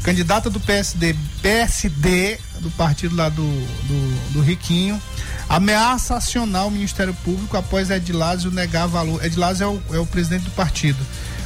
[0.04, 5.02] Candidata do PSD, PSD, do partido lá do, do, do Riquinho,
[5.50, 9.24] ameaça acionar o Ministério Público após Edilásio negar valor.
[9.24, 10.98] Edilásio é o, é o presidente do partido.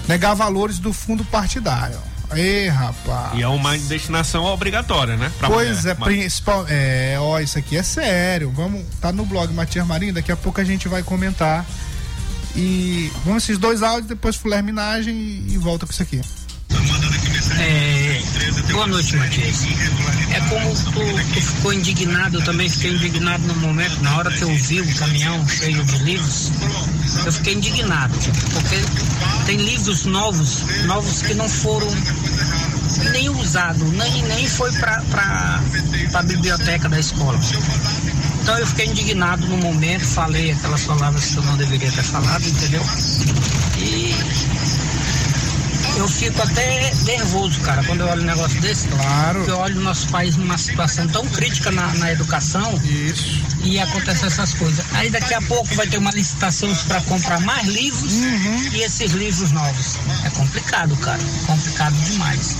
[0.07, 1.97] Negar valores do fundo partidário.
[2.33, 3.37] Ei, rapaz.
[3.37, 5.31] E é uma destinação obrigatória, né?
[5.37, 5.91] Pra pois mulher.
[5.91, 6.65] é, Mas- principal.
[6.69, 8.51] É, ó, isso aqui é sério.
[8.55, 11.65] Vamos, tá no blog Matias Marinho, daqui a pouco a gente vai comentar.
[12.55, 16.21] E vamos esses dois áudios, depois fulerminagem e, e volta com isso aqui.
[17.59, 18.00] É,
[18.71, 19.65] boa noite, Matias.
[20.33, 24.41] É como tu, tu ficou indignado, eu também fiquei indignado no momento, na hora que
[24.41, 26.51] eu vi o caminhão cheio de livros,
[27.25, 28.13] eu fiquei indignado,
[28.53, 28.77] porque
[29.45, 31.87] tem livros novos, novos que não foram
[33.11, 35.61] nem usado, nem, nem foi para
[36.13, 37.39] a biblioteca da escola.
[38.41, 42.43] Então eu fiquei indignado no momento, falei aquelas palavras que eu não deveria ter falado,
[42.47, 42.81] entendeu?
[43.77, 44.15] E
[46.01, 48.87] eu fico até nervoso, cara, quando eu olho um negócio desse.
[48.87, 49.37] Claro.
[49.39, 52.73] Porque eu olho o nosso país numa situação tão crítica na, na educação.
[52.83, 53.39] Isso.
[53.63, 54.83] E acontecem essas coisas.
[54.95, 58.69] Aí daqui a pouco vai ter uma licitação para comprar mais livros Uhum.
[58.73, 59.97] e esses livros novos.
[60.25, 61.19] É complicado, cara.
[61.45, 62.55] Complicado demais.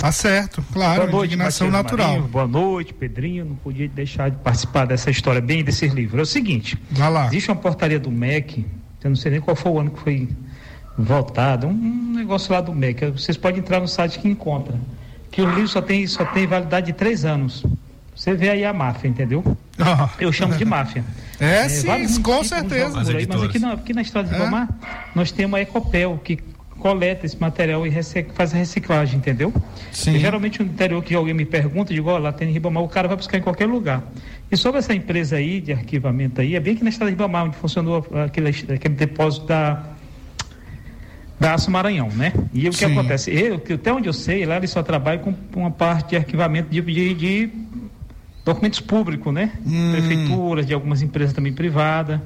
[0.00, 2.08] Tá certo, claro, Boa noite, indignação natural.
[2.12, 2.28] Marinho.
[2.28, 3.44] Boa noite, Pedrinho.
[3.44, 6.18] Não podia deixar de participar dessa história bem desses livros.
[6.18, 6.78] É o seguinte:
[7.26, 8.64] existe uma portaria do MEC,
[9.04, 10.28] eu não sei nem qual foi o ano que foi
[11.02, 13.10] votado, um negócio lá do MEC.
[13.10, 14.74] Vocês podem entrar no site que encontra.
[15.30, 17.64] Que o livro só tem, só tem validade de três anos.
[18.14, 19.42] Você vê aí a máfia, entendeu?
[20.18, 21.04] Eu chamo de máfia.
[21.40, 23.02] É, sim, vários com certeza.
[23.02, 24.36] por aí, mas aqui na, aqui na estrada de É.
[24.36, 24.68] Ribamar,
[25.14, 26.38] nós temos a Ecopel, que
[26.78, 27.90] coleta esse material e
[28.34, 29.50] faz a reciclagem, entendeu?
[29.90, 30.16] Sim.
[30.16, 32.82] E geralmente no interior que alguém me pergunta, eu digo, ó, lá tem em Ribamar,
[32.82, 34.02] o cara vai buscar em qualquer lugar.
[34.50, 37.46] E sobre essa empresa aí de arquivamento aí, é bem que na estrada de Ribamar,
[37.46, 39.82] onde funcionou aquele, aquele depósito da
[41.40, 42.32] da Aço Maranhão, né?
[42.52, 42.92] E o que Sim.
[42.92, 43.30] acontece?
[43.30, 46.68] Eu, que até onde eu sei, lá eles só trabalham com uma parte de arquivamento
[46.70, 47.50] de, de- de
[48.44, 49.50] documentos públicos, né?
[49.66, 49.90] Hum.
[49.92, 52.20] Prefeituras, de algumas empresas também privadas.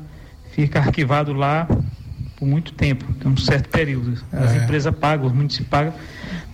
[0.52, 1.66] Fica arquivado lá
[2.36, 4.18] por muito tempo, tem um certo período.
[4.32, 4.64] As É.
[4.64, 5.92] empresas pagam, os municípios pagam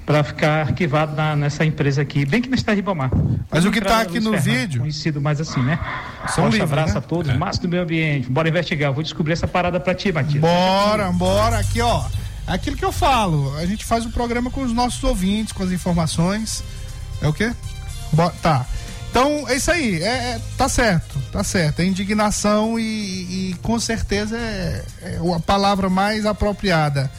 [0.05, 3.11] para ficar arquivado na- nessa empresa aqui, bem que na cidade de Ribamar.
[3.51, 5.79] Mas o que tá Entrada aqui no Fernando, vídeo- Conhecido mais assim, né?
[6.35, 6.99] Forte livros, abraço né?
[6.99, 8.29] a todos, Márcio do Meio Ambiente.
[8.31, 10.41] Bora investigar, vou descobrir essa parada para ti, Matias.
[10.41, 11.59] Bora, bora.
[11.59, 12.05] Aqui, ó.
[12.51, 13.57] Aquilo que eu falo.
[13.57, 16.63] A gente faz o programa com os nossos ouvintes, com as informações.
[17.23, 17.53] É o quê?
[18.13, 18.67] Bo- tá.
[19.11, 20.03] Então, é isso aí.
[20.03, 21.81] É, é- tá certo, tá certo.
[21.81, 27.11] É indignação e, e com certeza é, é a palavra mais apropriada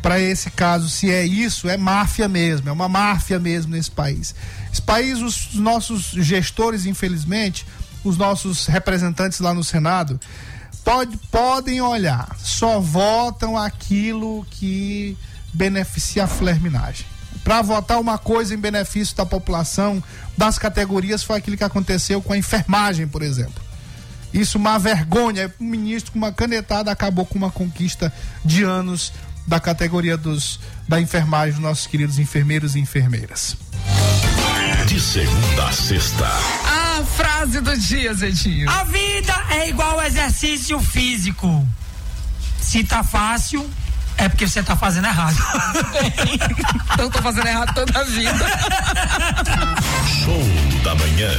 [0.00, 4.32] para esse caso, se é isso, é máfia mesmo, é uma máfia mesmo nesse país.
[4.72, 7.66] Esse país, os nossos gestores, infelizmente,
[8.04, 10.18] os nossos representantes lá no Senado,
[10.88, 15.14] pode, podem olhar, só votam aquilo que
[15.52, 17.04] beneficia a flerminagem.
[17.44, 20.02] Para votar uma coisa em benefício da população,
[20.36, 23.62] das categorias, foi aquilo que aconteceu com a enfermagem, por exemplo.
[24.32, 25.52] Isso uma vergonha.
[25.60, 28.10] O ministro com uma canetada acabou com uma conquista
[28.42, 29.12] de anos
[29.46, 30.58] da categoria dos
[30.88, 33.58] da enfermagem, dos nossos queridos enfermeiros e enfermeiras.
[34.86, 36.77] De segunda a sexta.
[37.18, 38.70] Frase do dia, Zetinho.
[38.70, 41.66] A vida é igual exercício físico.
[42.60, 43.68] Se tá fácil,
[44.16, 45.36] é porque você tá fazendo errado.
[46.94, 48.46] então tô fazendo errado toda a vida.
[50.24, 50.42] Show
[50.84, 51.32] da manhã.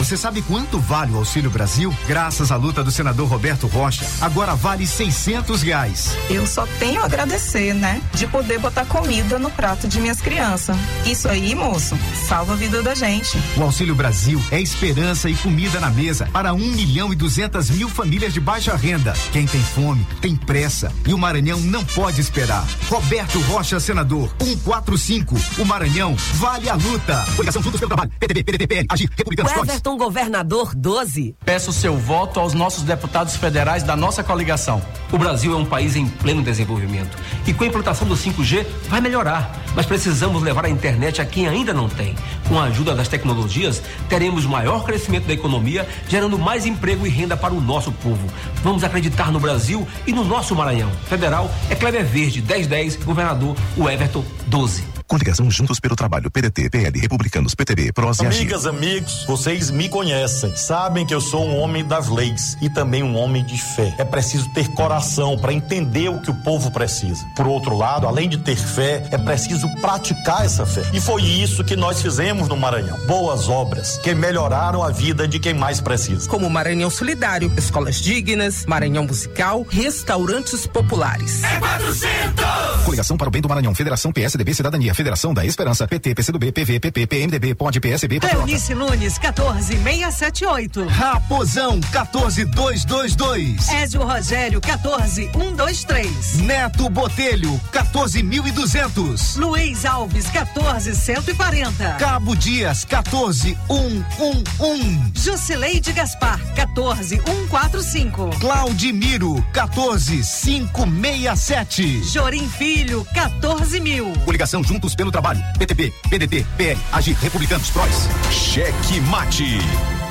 [0.00, 1.94] Você sabe quanto vale o Auxílio Brasil?
[2.08, 6.16] Graças à luta do senador Roberto Rocha, agora vale 600 reais.
[6.30, 8.00] Eu só tenho a agradecer, né?
[8.14, 10.74] De poder botar comida no prato de minhas crianças.
[11.04, 13.36] Isso aí, moço, salva a vida da gente.
[13.58, 17.90] O Auxílio Brasil é esperança e comida na mesa para 1 milhão e 200 mil
[17.90, 19.12] famílias de baixa renda.
[19.32, 22.66] Quem tem fome, tem pressa e o Maranhão não pode esperar.
[22.88, 25.36] Roberto Rocha, senador, 145.
[25.58, 27.22] O Maranhão vale a luta.
[27.36, 31.34] Coligação Juntos pelo Trabalho, PTB, PDT, PL, Agir, Republicanos, O Everton Governador 12.
[31.44, 34.80] Peço seu voto aos nossos deputados federais da nossa coligação.
[35.10, 39.00] O Brasil é um país em pleno desenvolvimento e com a implantação do 5G vai
[39.00, 42.14] melhorar, mas precisamos levar a internet a quem ainda não tem.
[42.48, 47.36] Com a ajuda das tecnologias, teremos maior crescimento da economia, gerando mais emprego e renda
[47.36, 48.28] para o nosso povo.
[48.62, 50.90] Vamos acreditar no Brasil e no nosso Maranhão.
[51.08, 54.99] Federal é Kleber Verde, 1010, governador, o Everton 12.
[55.10, 58.42] Coligação Juntos pelo Trabalho, PDT, PL, Republicanos, PTB, PROS e Agir.
[58.42, 63.02] Amigas, amigos, vocês me conhecem, sabem que eu sou um homem das leis e também
[63.02, 63.92] um homem de fé.
[63.98, 67.26] É preciso ter coração para entender o que o povo precisa.
[67.34, 70.88] Por outro lado, além de ter fé, é preciso praticar essa fé.
[70.92, 72.96] E foi isso que nós fizemos no Maranhão.
[73.06, 76.28] Boas obras que melhoraram a vida de quem mais precisa.
[76.28, 81.42] Como Maranhão Solidário, escolas dignas, Maranhão Musical, restaurantes populares.
[81.42, 82.84] É 400!
[82.84, 86.78] Coligação para o Bem do Maranhão, Federação PSDB Cidadania, Federação da Esperança, PT, PCdoB, PV,
[86.78, 88.20] PP, PMDB, POD, PSB.
[88.34, 90.84] Eunice Nunes, 14678.
[90.88, 93.66] Raposão, 14222.
[93.70, 96.40] Ézio Rogério, 14123.
[96.40, 99.38] Neto Botelho, 14.200.
[99.38, 101.96] Luiz Alves, 14140.
[101.98, 105.12] Cabo Dias, 14111.
[105.14, 108.38] Jusileide Gaspar, 14145.
[108.38, 112.04] Claudimiro, 14567.
[112.04, 114.12] Jorim Filho, 14 mil.
[114.26, 118.08] Coligação Juntos pelo Trabalho, PTP, PDT, PL, Agir, Republicanos, Prois.
[118.30, 119.58] Cheque Mate.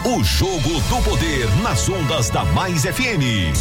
[0.06, 3.54] O jogo do poder nas ondas da Mais FM.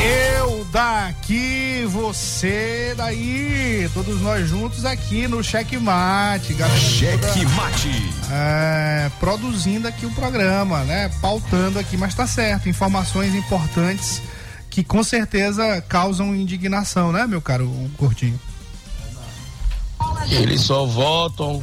[0.00, 1.51] Eu daqui
[1.92, 6.80] você daí, todos nós juntos aqui no Checkmate, galera.
[6.80, 8.14] Checkmate.
[8.30, 11.10] É, produzindo aqui o programa, né?
[11.20, 14.22] Pautando aqui, mas tá certo, informações importantes
[14.70, 17.68] que com certeza causam indignação, né, meu caro
[17.98, 18.40] gordinho?
[20.30, 21.62] Eles só votam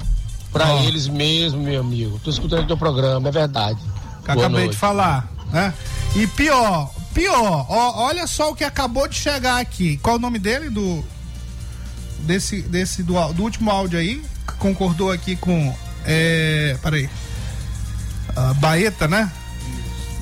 [0.52, 0.84] pra Ó.
[0.84, 2.20] eles mesmos, meu amigo.
[2.24, 3.80] Tô escutando teu programa, é verdade.
[3.80, 4.72] que Boa acabei noite.
[4.72, 5.74] de falar, né?
[6.16, 9.97] E pior, pior, ó, olha só o que acabou de chegar aqui.
[9.97, 11.03] Qual o nome dele do
[12.20, 14.24] desse desse do, do último áudio aí?
[14.57, 17.09] Concordou aqui com é, peraí.
[18.34, 19.30] Ah, Baeta, né?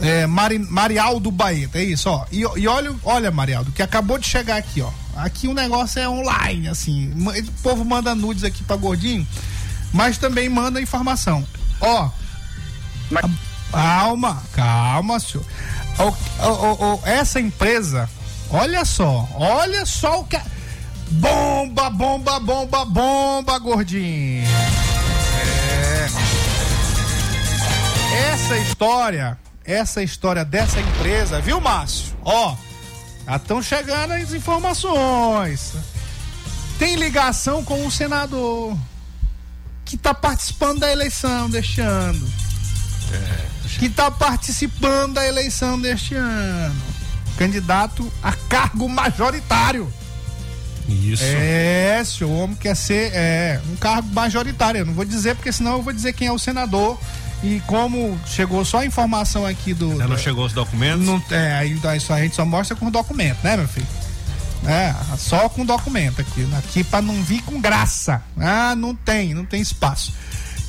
[0.02, 2.26] É, Mari, Marialdo Baeta, é isso, ó.
[2.32, 4.90] E, e olha, olha, Marialdo, que acabou de chegar aqui, ó.
[5.16, 7.12] Aqui o negócio é online, assim.
[7.16, 9.28] O povo manda nudes aqui pra gordinho,
[9.94, 11.46] mas também manda informação.
[11.80, 12.10] Ó,
[13.72, 15.46] Calma, calma, senhor.
[17.04, 18.10] Essa empresa,
[18.52, 20.40] olha só, olha só o que.
[21.10, 24.46] Bomba, bomba, bomba, bomba, gordinho.
[24.46, 26.08] É.
[28.34, 32.16] Essa história, essa história dessa empresa, viu, Márcio?
[32.24, 32.56] Ó,
[33.36, 35.74] estão chegando as informações.
[36.78, 38.78] Tem ligação com o senador
[39.84, 42.47] que está participando da eleição deste ano
[43.80, 46.76] que está participando da eleição deste ano.
[47.38, 49.92] Candidato a cargo majoritário.
[50.88, 51.24] Isso.
[51.24, 54.80] É, se o homem quer ser é, um cargo majoritário.
[54.80, 56.98] Eu não vou dizer, porque senão eu vou dizer quem é o senador.
[57.44, 59.92] E como chegou só a informação aqui do.
[59.92, 61.06] Ainda não chegou os documentos?
[61.06, 63.88] Não, é, aí isso a gente só mostra com documento, né, meu filho?
[64.66, 66.48] É, só com documento aqui.
[66.58, 68.24] Aqui pra não vir com graça.
[68.40, 70.14] Ah, não tem, não tem espaço.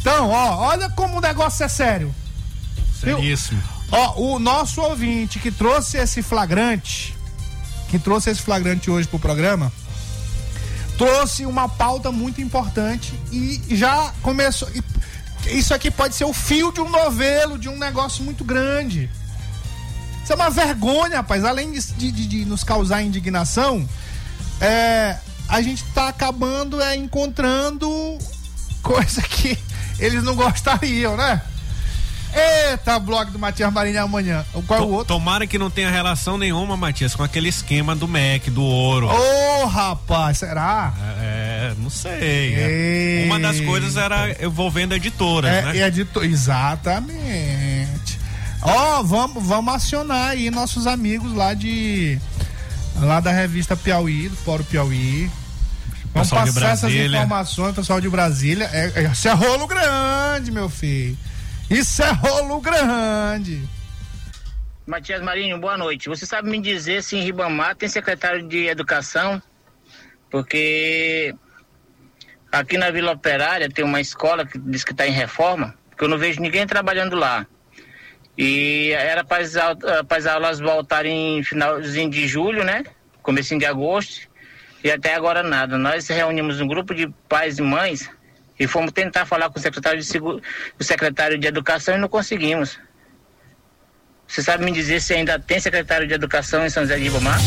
[0.00, 2.14] Então, ó, olha como o negócio é sério.
[3.00, 3.62] Seríssimo.
[3.90, 7.16] Ó, o nosso ouvinte que trouxe esse flagrante,
[7.88, 9.72] que trouxe esse flagrante hoje pro programa,
[10.96, 14.68] trouxe uma pauta muito importante e já começou.
[14.74, 14.82] e
[15.58, 19.08] Isso aqui pode ser o fio de um novelo, de um negócio muito grande.
[20.22, 21.44] Isso é uma vergonha, rapaz.
[21.44, 23.88] Além de, de- de- de nos causar indignação,
[24.60, 25.16] é,
[25.48, 27.88] a gente tá acabando é, encontrando
[28.82, 29.56] coisa que
[29.98, 31.40] eles não gostariam, né?
[32.34, 34.44] Eita, blog do Matias Marinho amanhã.
[34.66, 35.14] Qual é o outro?
[35.14, 39.08] Tomara que não tenha relação nenhuma, Matias, com aquele esquema do MEC, do ouro.
[39.08, 40.92] Ô, rapaz, será?
[41.20, 42.54] É, não sei.
[42.54, 43.22] é.
[43.26, 45.86] Uma das coisas era envolvendo editoras, É, né?
[45.86, 48.18] editor, exatamente.
[48.62, 52.18] Ó, vamos, vamos acionar aí nossos amigos lá de
[52.96, 55.30] lá da revista Piauí, do Fórum Piauí.
[56.12, 58.68] Vamos passar essas informações, pessoal de Brasília.
[58.72, 61.16] É, é, é rolo grande, meu filho.
[61.70, 63.62] Isso é rolo grande.
[64.86, 66.08] Matias Marinho, boa noite.
[66.08, 69.40] Você sabe me dizer se em Ribamar tem secretário de educação?
[70.30, 71.34] Porque
[72.50, 76.08] aqui na Vila Operária tem uma escola que diz que está em reforma, que eu
[76.08, 77.46] não vejo ninguém trabalhando lá.
[78.36, 82.84] E era para as, au- para as aulas voltarem em finalzinho de julho, né?
[83.22, 84.26] Comecinho de agosto.
[84.82, 85.76] E até agora nada.
[85.76, 88.08] Nós reunimos um grupo de pais e mães
[88.58, 92.78] e fomos tentar falar com o secretário de, o secretário de educação e não conseguimos.
[94.26, 97.40] Você sabe me dizer se ainda tem secretário de educação em São José de Ribamar?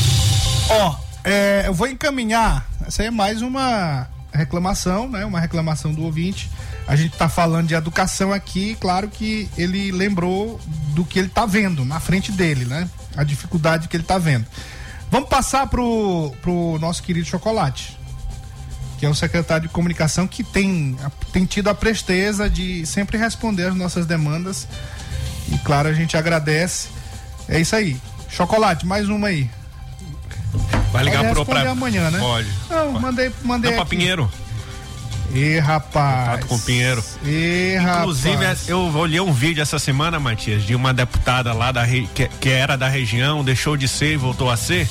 [0.70, 2.68] Ó, é, eu vou encaminhar.
[2.88, 5.24] Essa é mais uma reclamação, né?
[5.26, 6.50] Uma reclamação do ouvinte.
[6.88, 10.60] A gente tá falando de educação aqui, claro que ele lembrou
[10.96, 12.90] do que ele tá vendo na frente dele, né?
[13.16, 14.46] A dificuldade que ele tá vendo.
[15.12, 17.98] Vamos passar pro, pro nosso querido Chocolate,
[19.02, 20.96] que é o secretário de comunicação que tem,
[21.34, 24.68] tem tido a presteza de sempre responder as nossas demandas.
[25.52, 26.90] E claro, a gente agradece.
[27.50, 27.98] É isso aí.
[28.30, 29.50] Chocolate, mais uma aí.
[30.92, 31.72] Vai ligar Pode pro pra...
[31.72, 32.20] amanhã, né?
[32.20, 32.48] Pode.
[32.70, 33.88] Não, mandei, mandei Não, pra.
[33.88, 34.32] Pinheiro.
[35.34, 36.26] Ê, rapaz.
[36.26, 37.04] Contato com o Pinheiro.
[37.26, 38.70] Ê, Inclusive, rapaz.
[38.70, 42.78] eu olhei um vídeo essa semana, Matias, de uma deputada lá da que, que era
[42.78, 44.88] da região, deixou de ser e voltou a ser,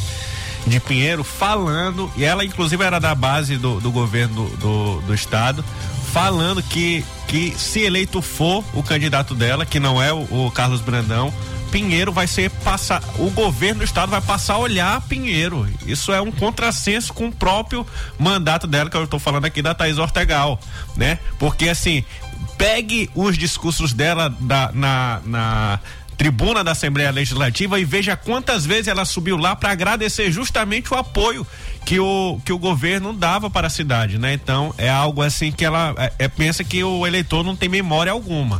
[0.66, 5.14] de Pinheiro, falando, e ela inclusive era da base do, do governo do, do, do
[5.14, 5.64] estado,
[6.12, 10.80] falando que, que se eleito for o candidato dela, que não é o, o Carlos
[10.80, 11.32] Brandão,
[11.70, 15.68] Pinheiro vai ser passar, o governo do estado vai passar a olhar Pinheiro.
[15.86, 17.86] Isso é um contrassenso com o próprio
[18.18, 20.60] mandato dela, que eu estou falando aqui da Thaís Ortegal,
[20.96, 21.18] né?
[21.38, 22.04] Porque assim,
[22.58, 25.80] pegue os discursos dela da, na, na
[26.20, 30.96] tribuna da Assembleia Legislativa e veja quantas vezes ela subiu lá para agradecer justamente o
[30.98, 31.46] apoio
[31.86, 34.34] que o, que o governo dava para a cidade, né?
[34.34, 38.12] Então é algo assim que ela é, é, pensa que o eleitor não tem memória
[38.12, 38.58] alguma.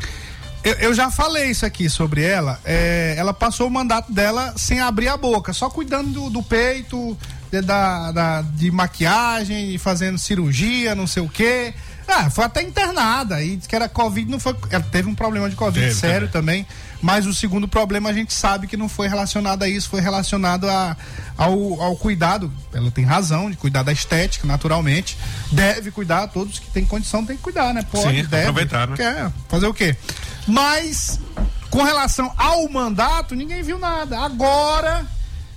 [0.65, 2.59] Eu, eu já falei isso aqui sobre ela.
[2.65, 7.15] é, ela passou o mandato dela sem abrir a boca, só cuidando do, do peito,
[7.53, 11.75] de, da, da, de maquiagem e fazendo cirurgia, não sei o quê.
[12.09, 14.57] Ah, foi até internada e disse que era Covid, não foi.
[14.71, 16.67] Ela teve um problema de Covid Teve sério também.
[17.03, 20.69] Mas o segundo problema a gente sabe que não foi relacionado a isso, foi relacionado
[20.69, 20.97] a,
[21.37, 22.53] ao, ao cuidado.
[22.73, 25.17] Ela tem razão de cuidar da estética, naturalmente.
[25.51, 27.83] Deve cuidar, todos que têm condição têm que cuidar, né?
[27.91, 28.43] Pode, Sim, deve.
[28.43, 28.97] aproveitar, né?
[28.97, 29.97] Quer fazer o quê?
[30.47, 31.19] Mas,
[31.71, 34.19] com relação ao mandato, ninguém viu nada.
[34.19, 35.07] Agora,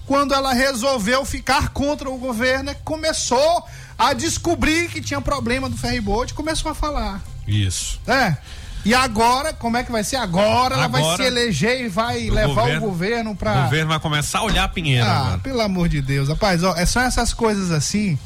[0.06, 3.66] quando ela resolveu ficar contra o governo, é que começou
[3.98, 7.22] a descobrir que tinha problema do ferryboat, começou a falar.
[7.48, 8.00] Isso.
[8.08, 8.38] É.
[8.86, 10.18] E agora, como é que vai ser?
[10.18, 13.64] Agora, ela vai Agora, se eleger e vai o levar governo- o governo O pra.
[13.64, 15.38] governo vai começar a olhar a Pinheiro Ah, agora.
[15.40, 18.18] pelo amor de Deus, rapaz, ó, é só essas coisas assim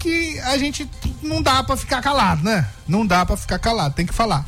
[0.00, 0.88] que a gente
[1.22, 2.66] não dá pra ficar calado, né?
[2.88, 4.44] Não dá pra ficar calado, tem que falar.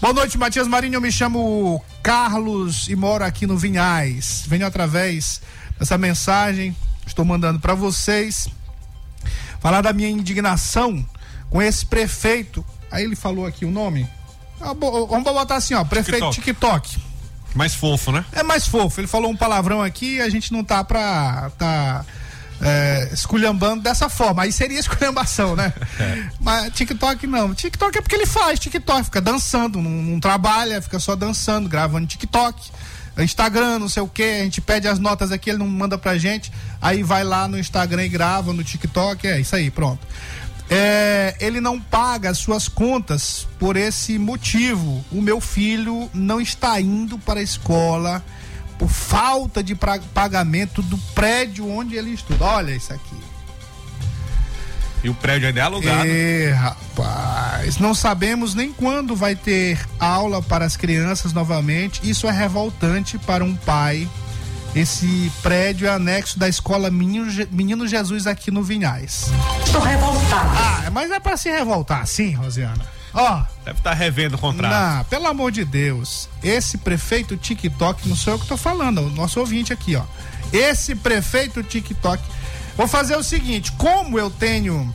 [0.00, 4.44] Boa noite, Matias Marinho, eu me chamo Carlos e moro aqui no Vinhais.
[4.46, 5.40] Venho através
[5.78, 6.74] dessa mensagem,
[7.06, 8.48] estou mandando pra vocês
[9.60, 11.06] falar da minha indignação
[11.48, 12.64] com esse prefeito.
[12.90, 14.08] Aí ele falou aqui o nome.
[14.58, 16.90] Vamos botar assim, ó, prefeito TikTok.
[16.90, 17.06] TikTok.
[17.54, 18.24] Mais fofo, né?
[18.32, 19.00] É mais fofo.
[19.00, 21.50] Ele falou um palavrão aqui e a gente não tá pra.
[21.58, 22.04] tá
[22.60, 24.42] é, esculhambando dessa forma.
[24.42, 25.72] Aí seria esculhambação, né?
[26.40, 27.54] Mas TikTok não.
[27.54, 32.06] TikTok é porque ele faz TikTok, fica dançando, não, não trabalha, fica só dançando, gravando
[32.06, 32.70] TikTok.
[33.18, 36.18] Instagram, não sei o que, a gente pede as notas aqui, ele não manda pra
[36.18, 36.52] gente,
[36.82, 40.06] aí vai lá no Instagram e grava no TikTok, é isso aí, pronto.
[40.68, 45.04] É, ele não paga as suas contas por esse motivo.
[45.12, 48.24] O meu filho não está indo para a escola
[48.78, 52.44] por falta de pagamento do prédio onde ele estuda.
[52.44, 53.16] Olha isso aqui.
[55.04, 56.08] E o prédio ainda é alugado.
[56.08, 62.00] É, rapaz, não sabemos nem quando vai ter aula para as crianças novamente.
[62.02, 64.08] Isso é revoltante para um pai.
[64.76, 69.26] Esse prédio é anexo da escola Menino, Je- Menino Jesus aqui no Vinhais.
[69.72, 70.50] Tô revoltada.
[70.86, 72.84] Ah, mas é para se revoltar, sim, Rosiana.
[73.14, 74.70] Ó, Deve estar revendo o contrato.
[74.98, 76.28] não, pelo amor de Deus.
[76.42, 80.02] Esse prefeito TikTok, não sou eu que tô falando, é o nosso ouvinte aqui, ó.
[80.52, 82.22] Esse prefeito TikTok.
[82.76, 84.94] Vou fazer o seguinte, como eu tenho.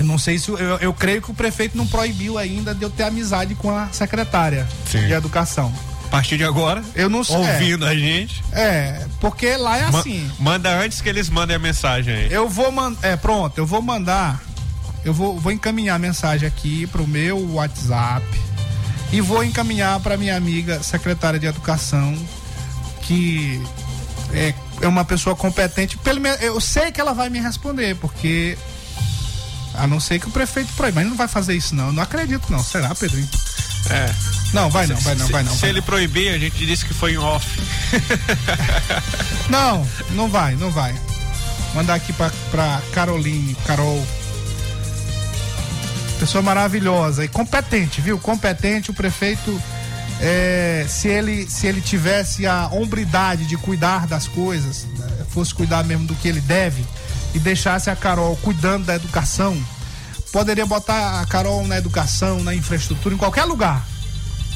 [0.00, 0.50] Eu não sei se.
[0.50, 3.86] Eu, eu creio que o prefeito não proibiu ainda de eu ter amizade com a
[3.92, 4.66] secretária
[5.06, 5.72] de educação.
[6.10, 7.36] A partir de agora, eu não sei.
[7.36, 8.42] ouvindo a gente.
[8.52, 10.28] É, porque lá é ma- assim.
[10.40, 12.32] manda antes que eles mandem a mensagem aí.
[12.32, 12.98] Eu vou mandar.
[13.08, 14.42] É, pronto, eu vou mandar.
[15.04, 18.26] Eu vou, vou encaminhar a mensagem aqui pro meu WhatsApp
[19.12, 22.12] e vou encaminhar para minha amiga secretária de educação,
[23.02, 23.62] que
[24.32, 24.52] é,
[24.82, 25.96] é uma pessoa competente.
[25.98, 28.58] Pelo menos eu sei que ela vai me responder, porque.
[29.74, 31.86] A não ser que o prefeito proíba, mas ele não vai fazer isso, não.
[31.86, 32.58] Eu não acredito, não.
[32.62, 33.28] Será, Pedrinho?
[33.88, 34.12] É.
[34.52, 35.52] Não, vai não, Se- vai não, se- vai não.
[35.54, 37.46] Se vai ele proibir, a gente disse que foi em off.
[39.48, 40.94] Não, não vai, não vai.
[41.74, 44.04] Mandar aqui pra, pra Caroline, Carol.
[46.20, 48.18] Pessoa maravilhosa e competente, viu?
[48.18, 49.60] Competente, o prefeito.
[50.20, 55.82] é, se, ele, se ele tivesse a hombridade de cuidar das coisas, né, fosse cuidar
[55.82, 56.84] mesmo do que ele deve
[57.34, 59.56] e deixasse a Carol cuidando da educação,
[60.32, 63.84] poderia botar a Carol na educação, na infraestrutura, em qualquer lugar.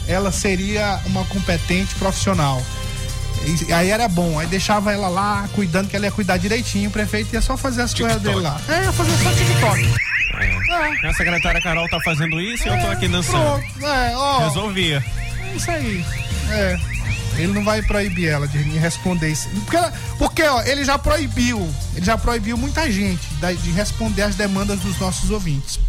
[0.07, 2.62] Ela seria uma competente profissional.
[3.68, 6.93] E aí era bom, aí deixava ela lá cuidando que ela ia cuidar direitinho, o
[6.93, 8.61] prefeito ia só fazer as coisas dele lá.
[8.68, 9.95] É, ia fazer só TikTok.
[11.05, 13.62] A secretária Carol tá fazendo isso e eu tô aqui dançando.
[13.79, 14.49] Pronto, é, ó.
[14.49, 15.05] Resolvia.
[15.41, 16.05] É isso aí.
[16.51, 16.93] É.
[17.37, 19.49] Ele não vai proibir ela de me responder isso.
[19.49, 19.76] Porque,
[20.18, 21.68] porque ó, ele já proibiu.
[21.95, 23.26] Ele já proibiu muita gente
[23.62, 25.80] de responder às demandas dos nossos ouvintes.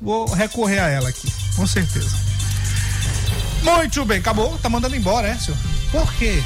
[0.00, 2.16] Vou recorrer a ela aqui, com certeza.
[3.62, 4.58] Muito bem, acabou.
[4.58, 5.58] Tá mandando embora, é, senhor?
[5.90, 6.42] Por quê?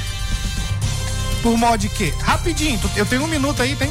[1.41, 2.13] Por modo de quê?
[2.21, 3.89] Rapidinho, eu tenho um minuto aí, tem?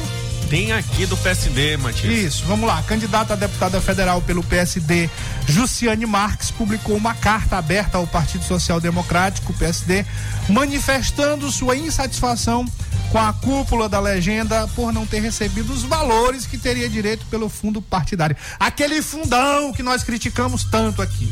[0.49, 2.33] Tem aqui do PSD, Matias.
[2.33, 2.81] Isso, vamos lá.
[2.81, 5.07] Candidata a deputada federal pelo PSD,
[5.47, 10.03] Jussiane Marques, publicou uma carta aberta ao Partido Social Democrático, PSD,
[10.49, 12.65] manifestando sua insatisfação
[13.11, 17.47] com a cúpula da legenda por não ter recebido os valores que teria direito pelo
[17.47, 18.35] fundo partidário.
[18.59, 21.31] Aquele fundão que nós criticamos tanto aqui.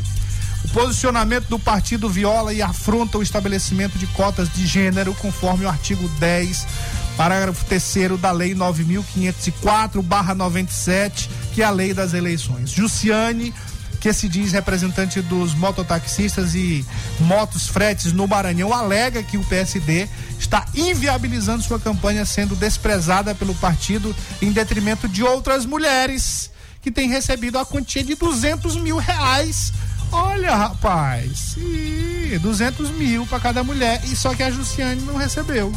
[0.64, 5.68] O posicionamento do partido viola e afronta o estabelecimento de cotas de gênero, conforme o
[5.68, 6.66] artigo 10,
[7.18, 12.70] parágrafo 3 da Lei 9.504-97, que é a lei das eleições.
[12.70, 13.52] Jussiane,
[14.00, 16.86] que se diz representante dos mototaxistas e
[17.18, 20.08] motos fretes no Maranhão, alega que o PSD
[20.38, 27.08] está inviabilizando sua campanha, sendo desprezada pelo partido em detrimento de outras mulheres que têm
[27.08, 29.72] recebido a quantia de 200 mil reais
[30.10, 35.70] Olha, rapaz, ih, 200 mil para cada mulher, e só que a Jussiane não recebeu.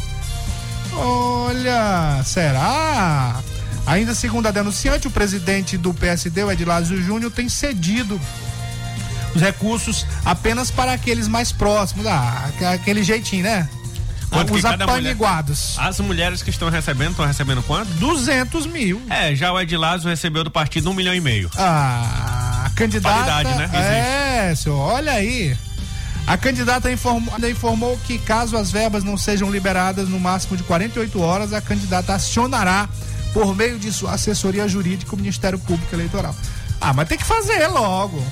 [0.93, 3.41] Olha, será?
[3.85, 8.19] Ainda segundo a denunciante, o presidente do PSD, o Edilásio Júnior, tem cedido
[9.35, 12.05] os recursos apenas para aqueles mais próximos.
[12.05, 13.67] Ah, aquele jeitinho, né?
[14.29, 15.75] Quanto os apaniguados.
[15.75, 17.89] Mulher, as mulheres que estão recebendo, estão recebendo quanto?
[17.95, 19.01] 200 mil.
[19.09, 21.51] É, já o Edilásio recebeu do partido um milhão e meio.
[21.57, 23.13] Ah, a candidata.
[23.13, 23.69] Paridade, né?
[24.49, 25.55] É, senhor, olha aí.
[26.27, 31.21] A candidata informou, informou que caso as verbas não sejam liberadas no máximo de 48
[31.21, 32.87] horas, a candidata acionará
[33.33, 36.35] por meio de sua assessoria jurídica o Ministério Público Eleitoral.
[36.79, 38.23] Ah, mas tem que fazer logo.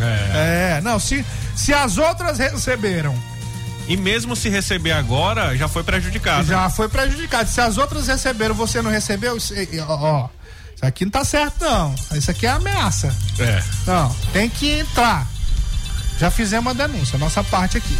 [0.00, 0.76] É.
[0.76, 1.24] É, não, se,
[1.54, 3.14] se as outras receberam.
[3.86, 6.46] E mesmo se receber agora, já foi prejudicado.
[6.46, 7.48] Já foi prejudicado.
[7.48, 9.36] Se as outras receberam, você não recebeu,
[9.86, 10.28] ó, ó,
[10.74, 11.94] isso aqui não tá certo, não.
[12.14, 13.14] Isso aqui é ameaça.
[13.38, 13.62] É.
[13.86, 15.26] Não, tem que entrar.
[16.18, 17.96] Já fizemos a denúncia, nossa parte aqui.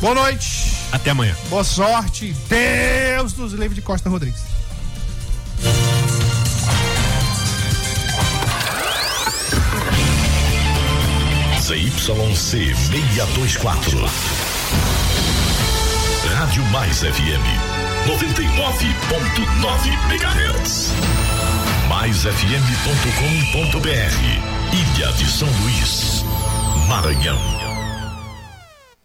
[0.00, 0.72] Boa noite.
[0.90, 1.34] Até amanhã.
[1.48, 2.34] Boa sorte.
[2.48, 4.42] Deus dos livros de Costa Rodrigues.
[11.60, 14.00] ZYC 624.
[16.34, 17.44] Rádio Mais FM
[18.06, 20.92] 99.9 MHz.
[21.88, 24.72] MaisFM.com.br.
[24.72, 26.24] Ilha de São Luís,
[26.92, 27.61] Maranhão.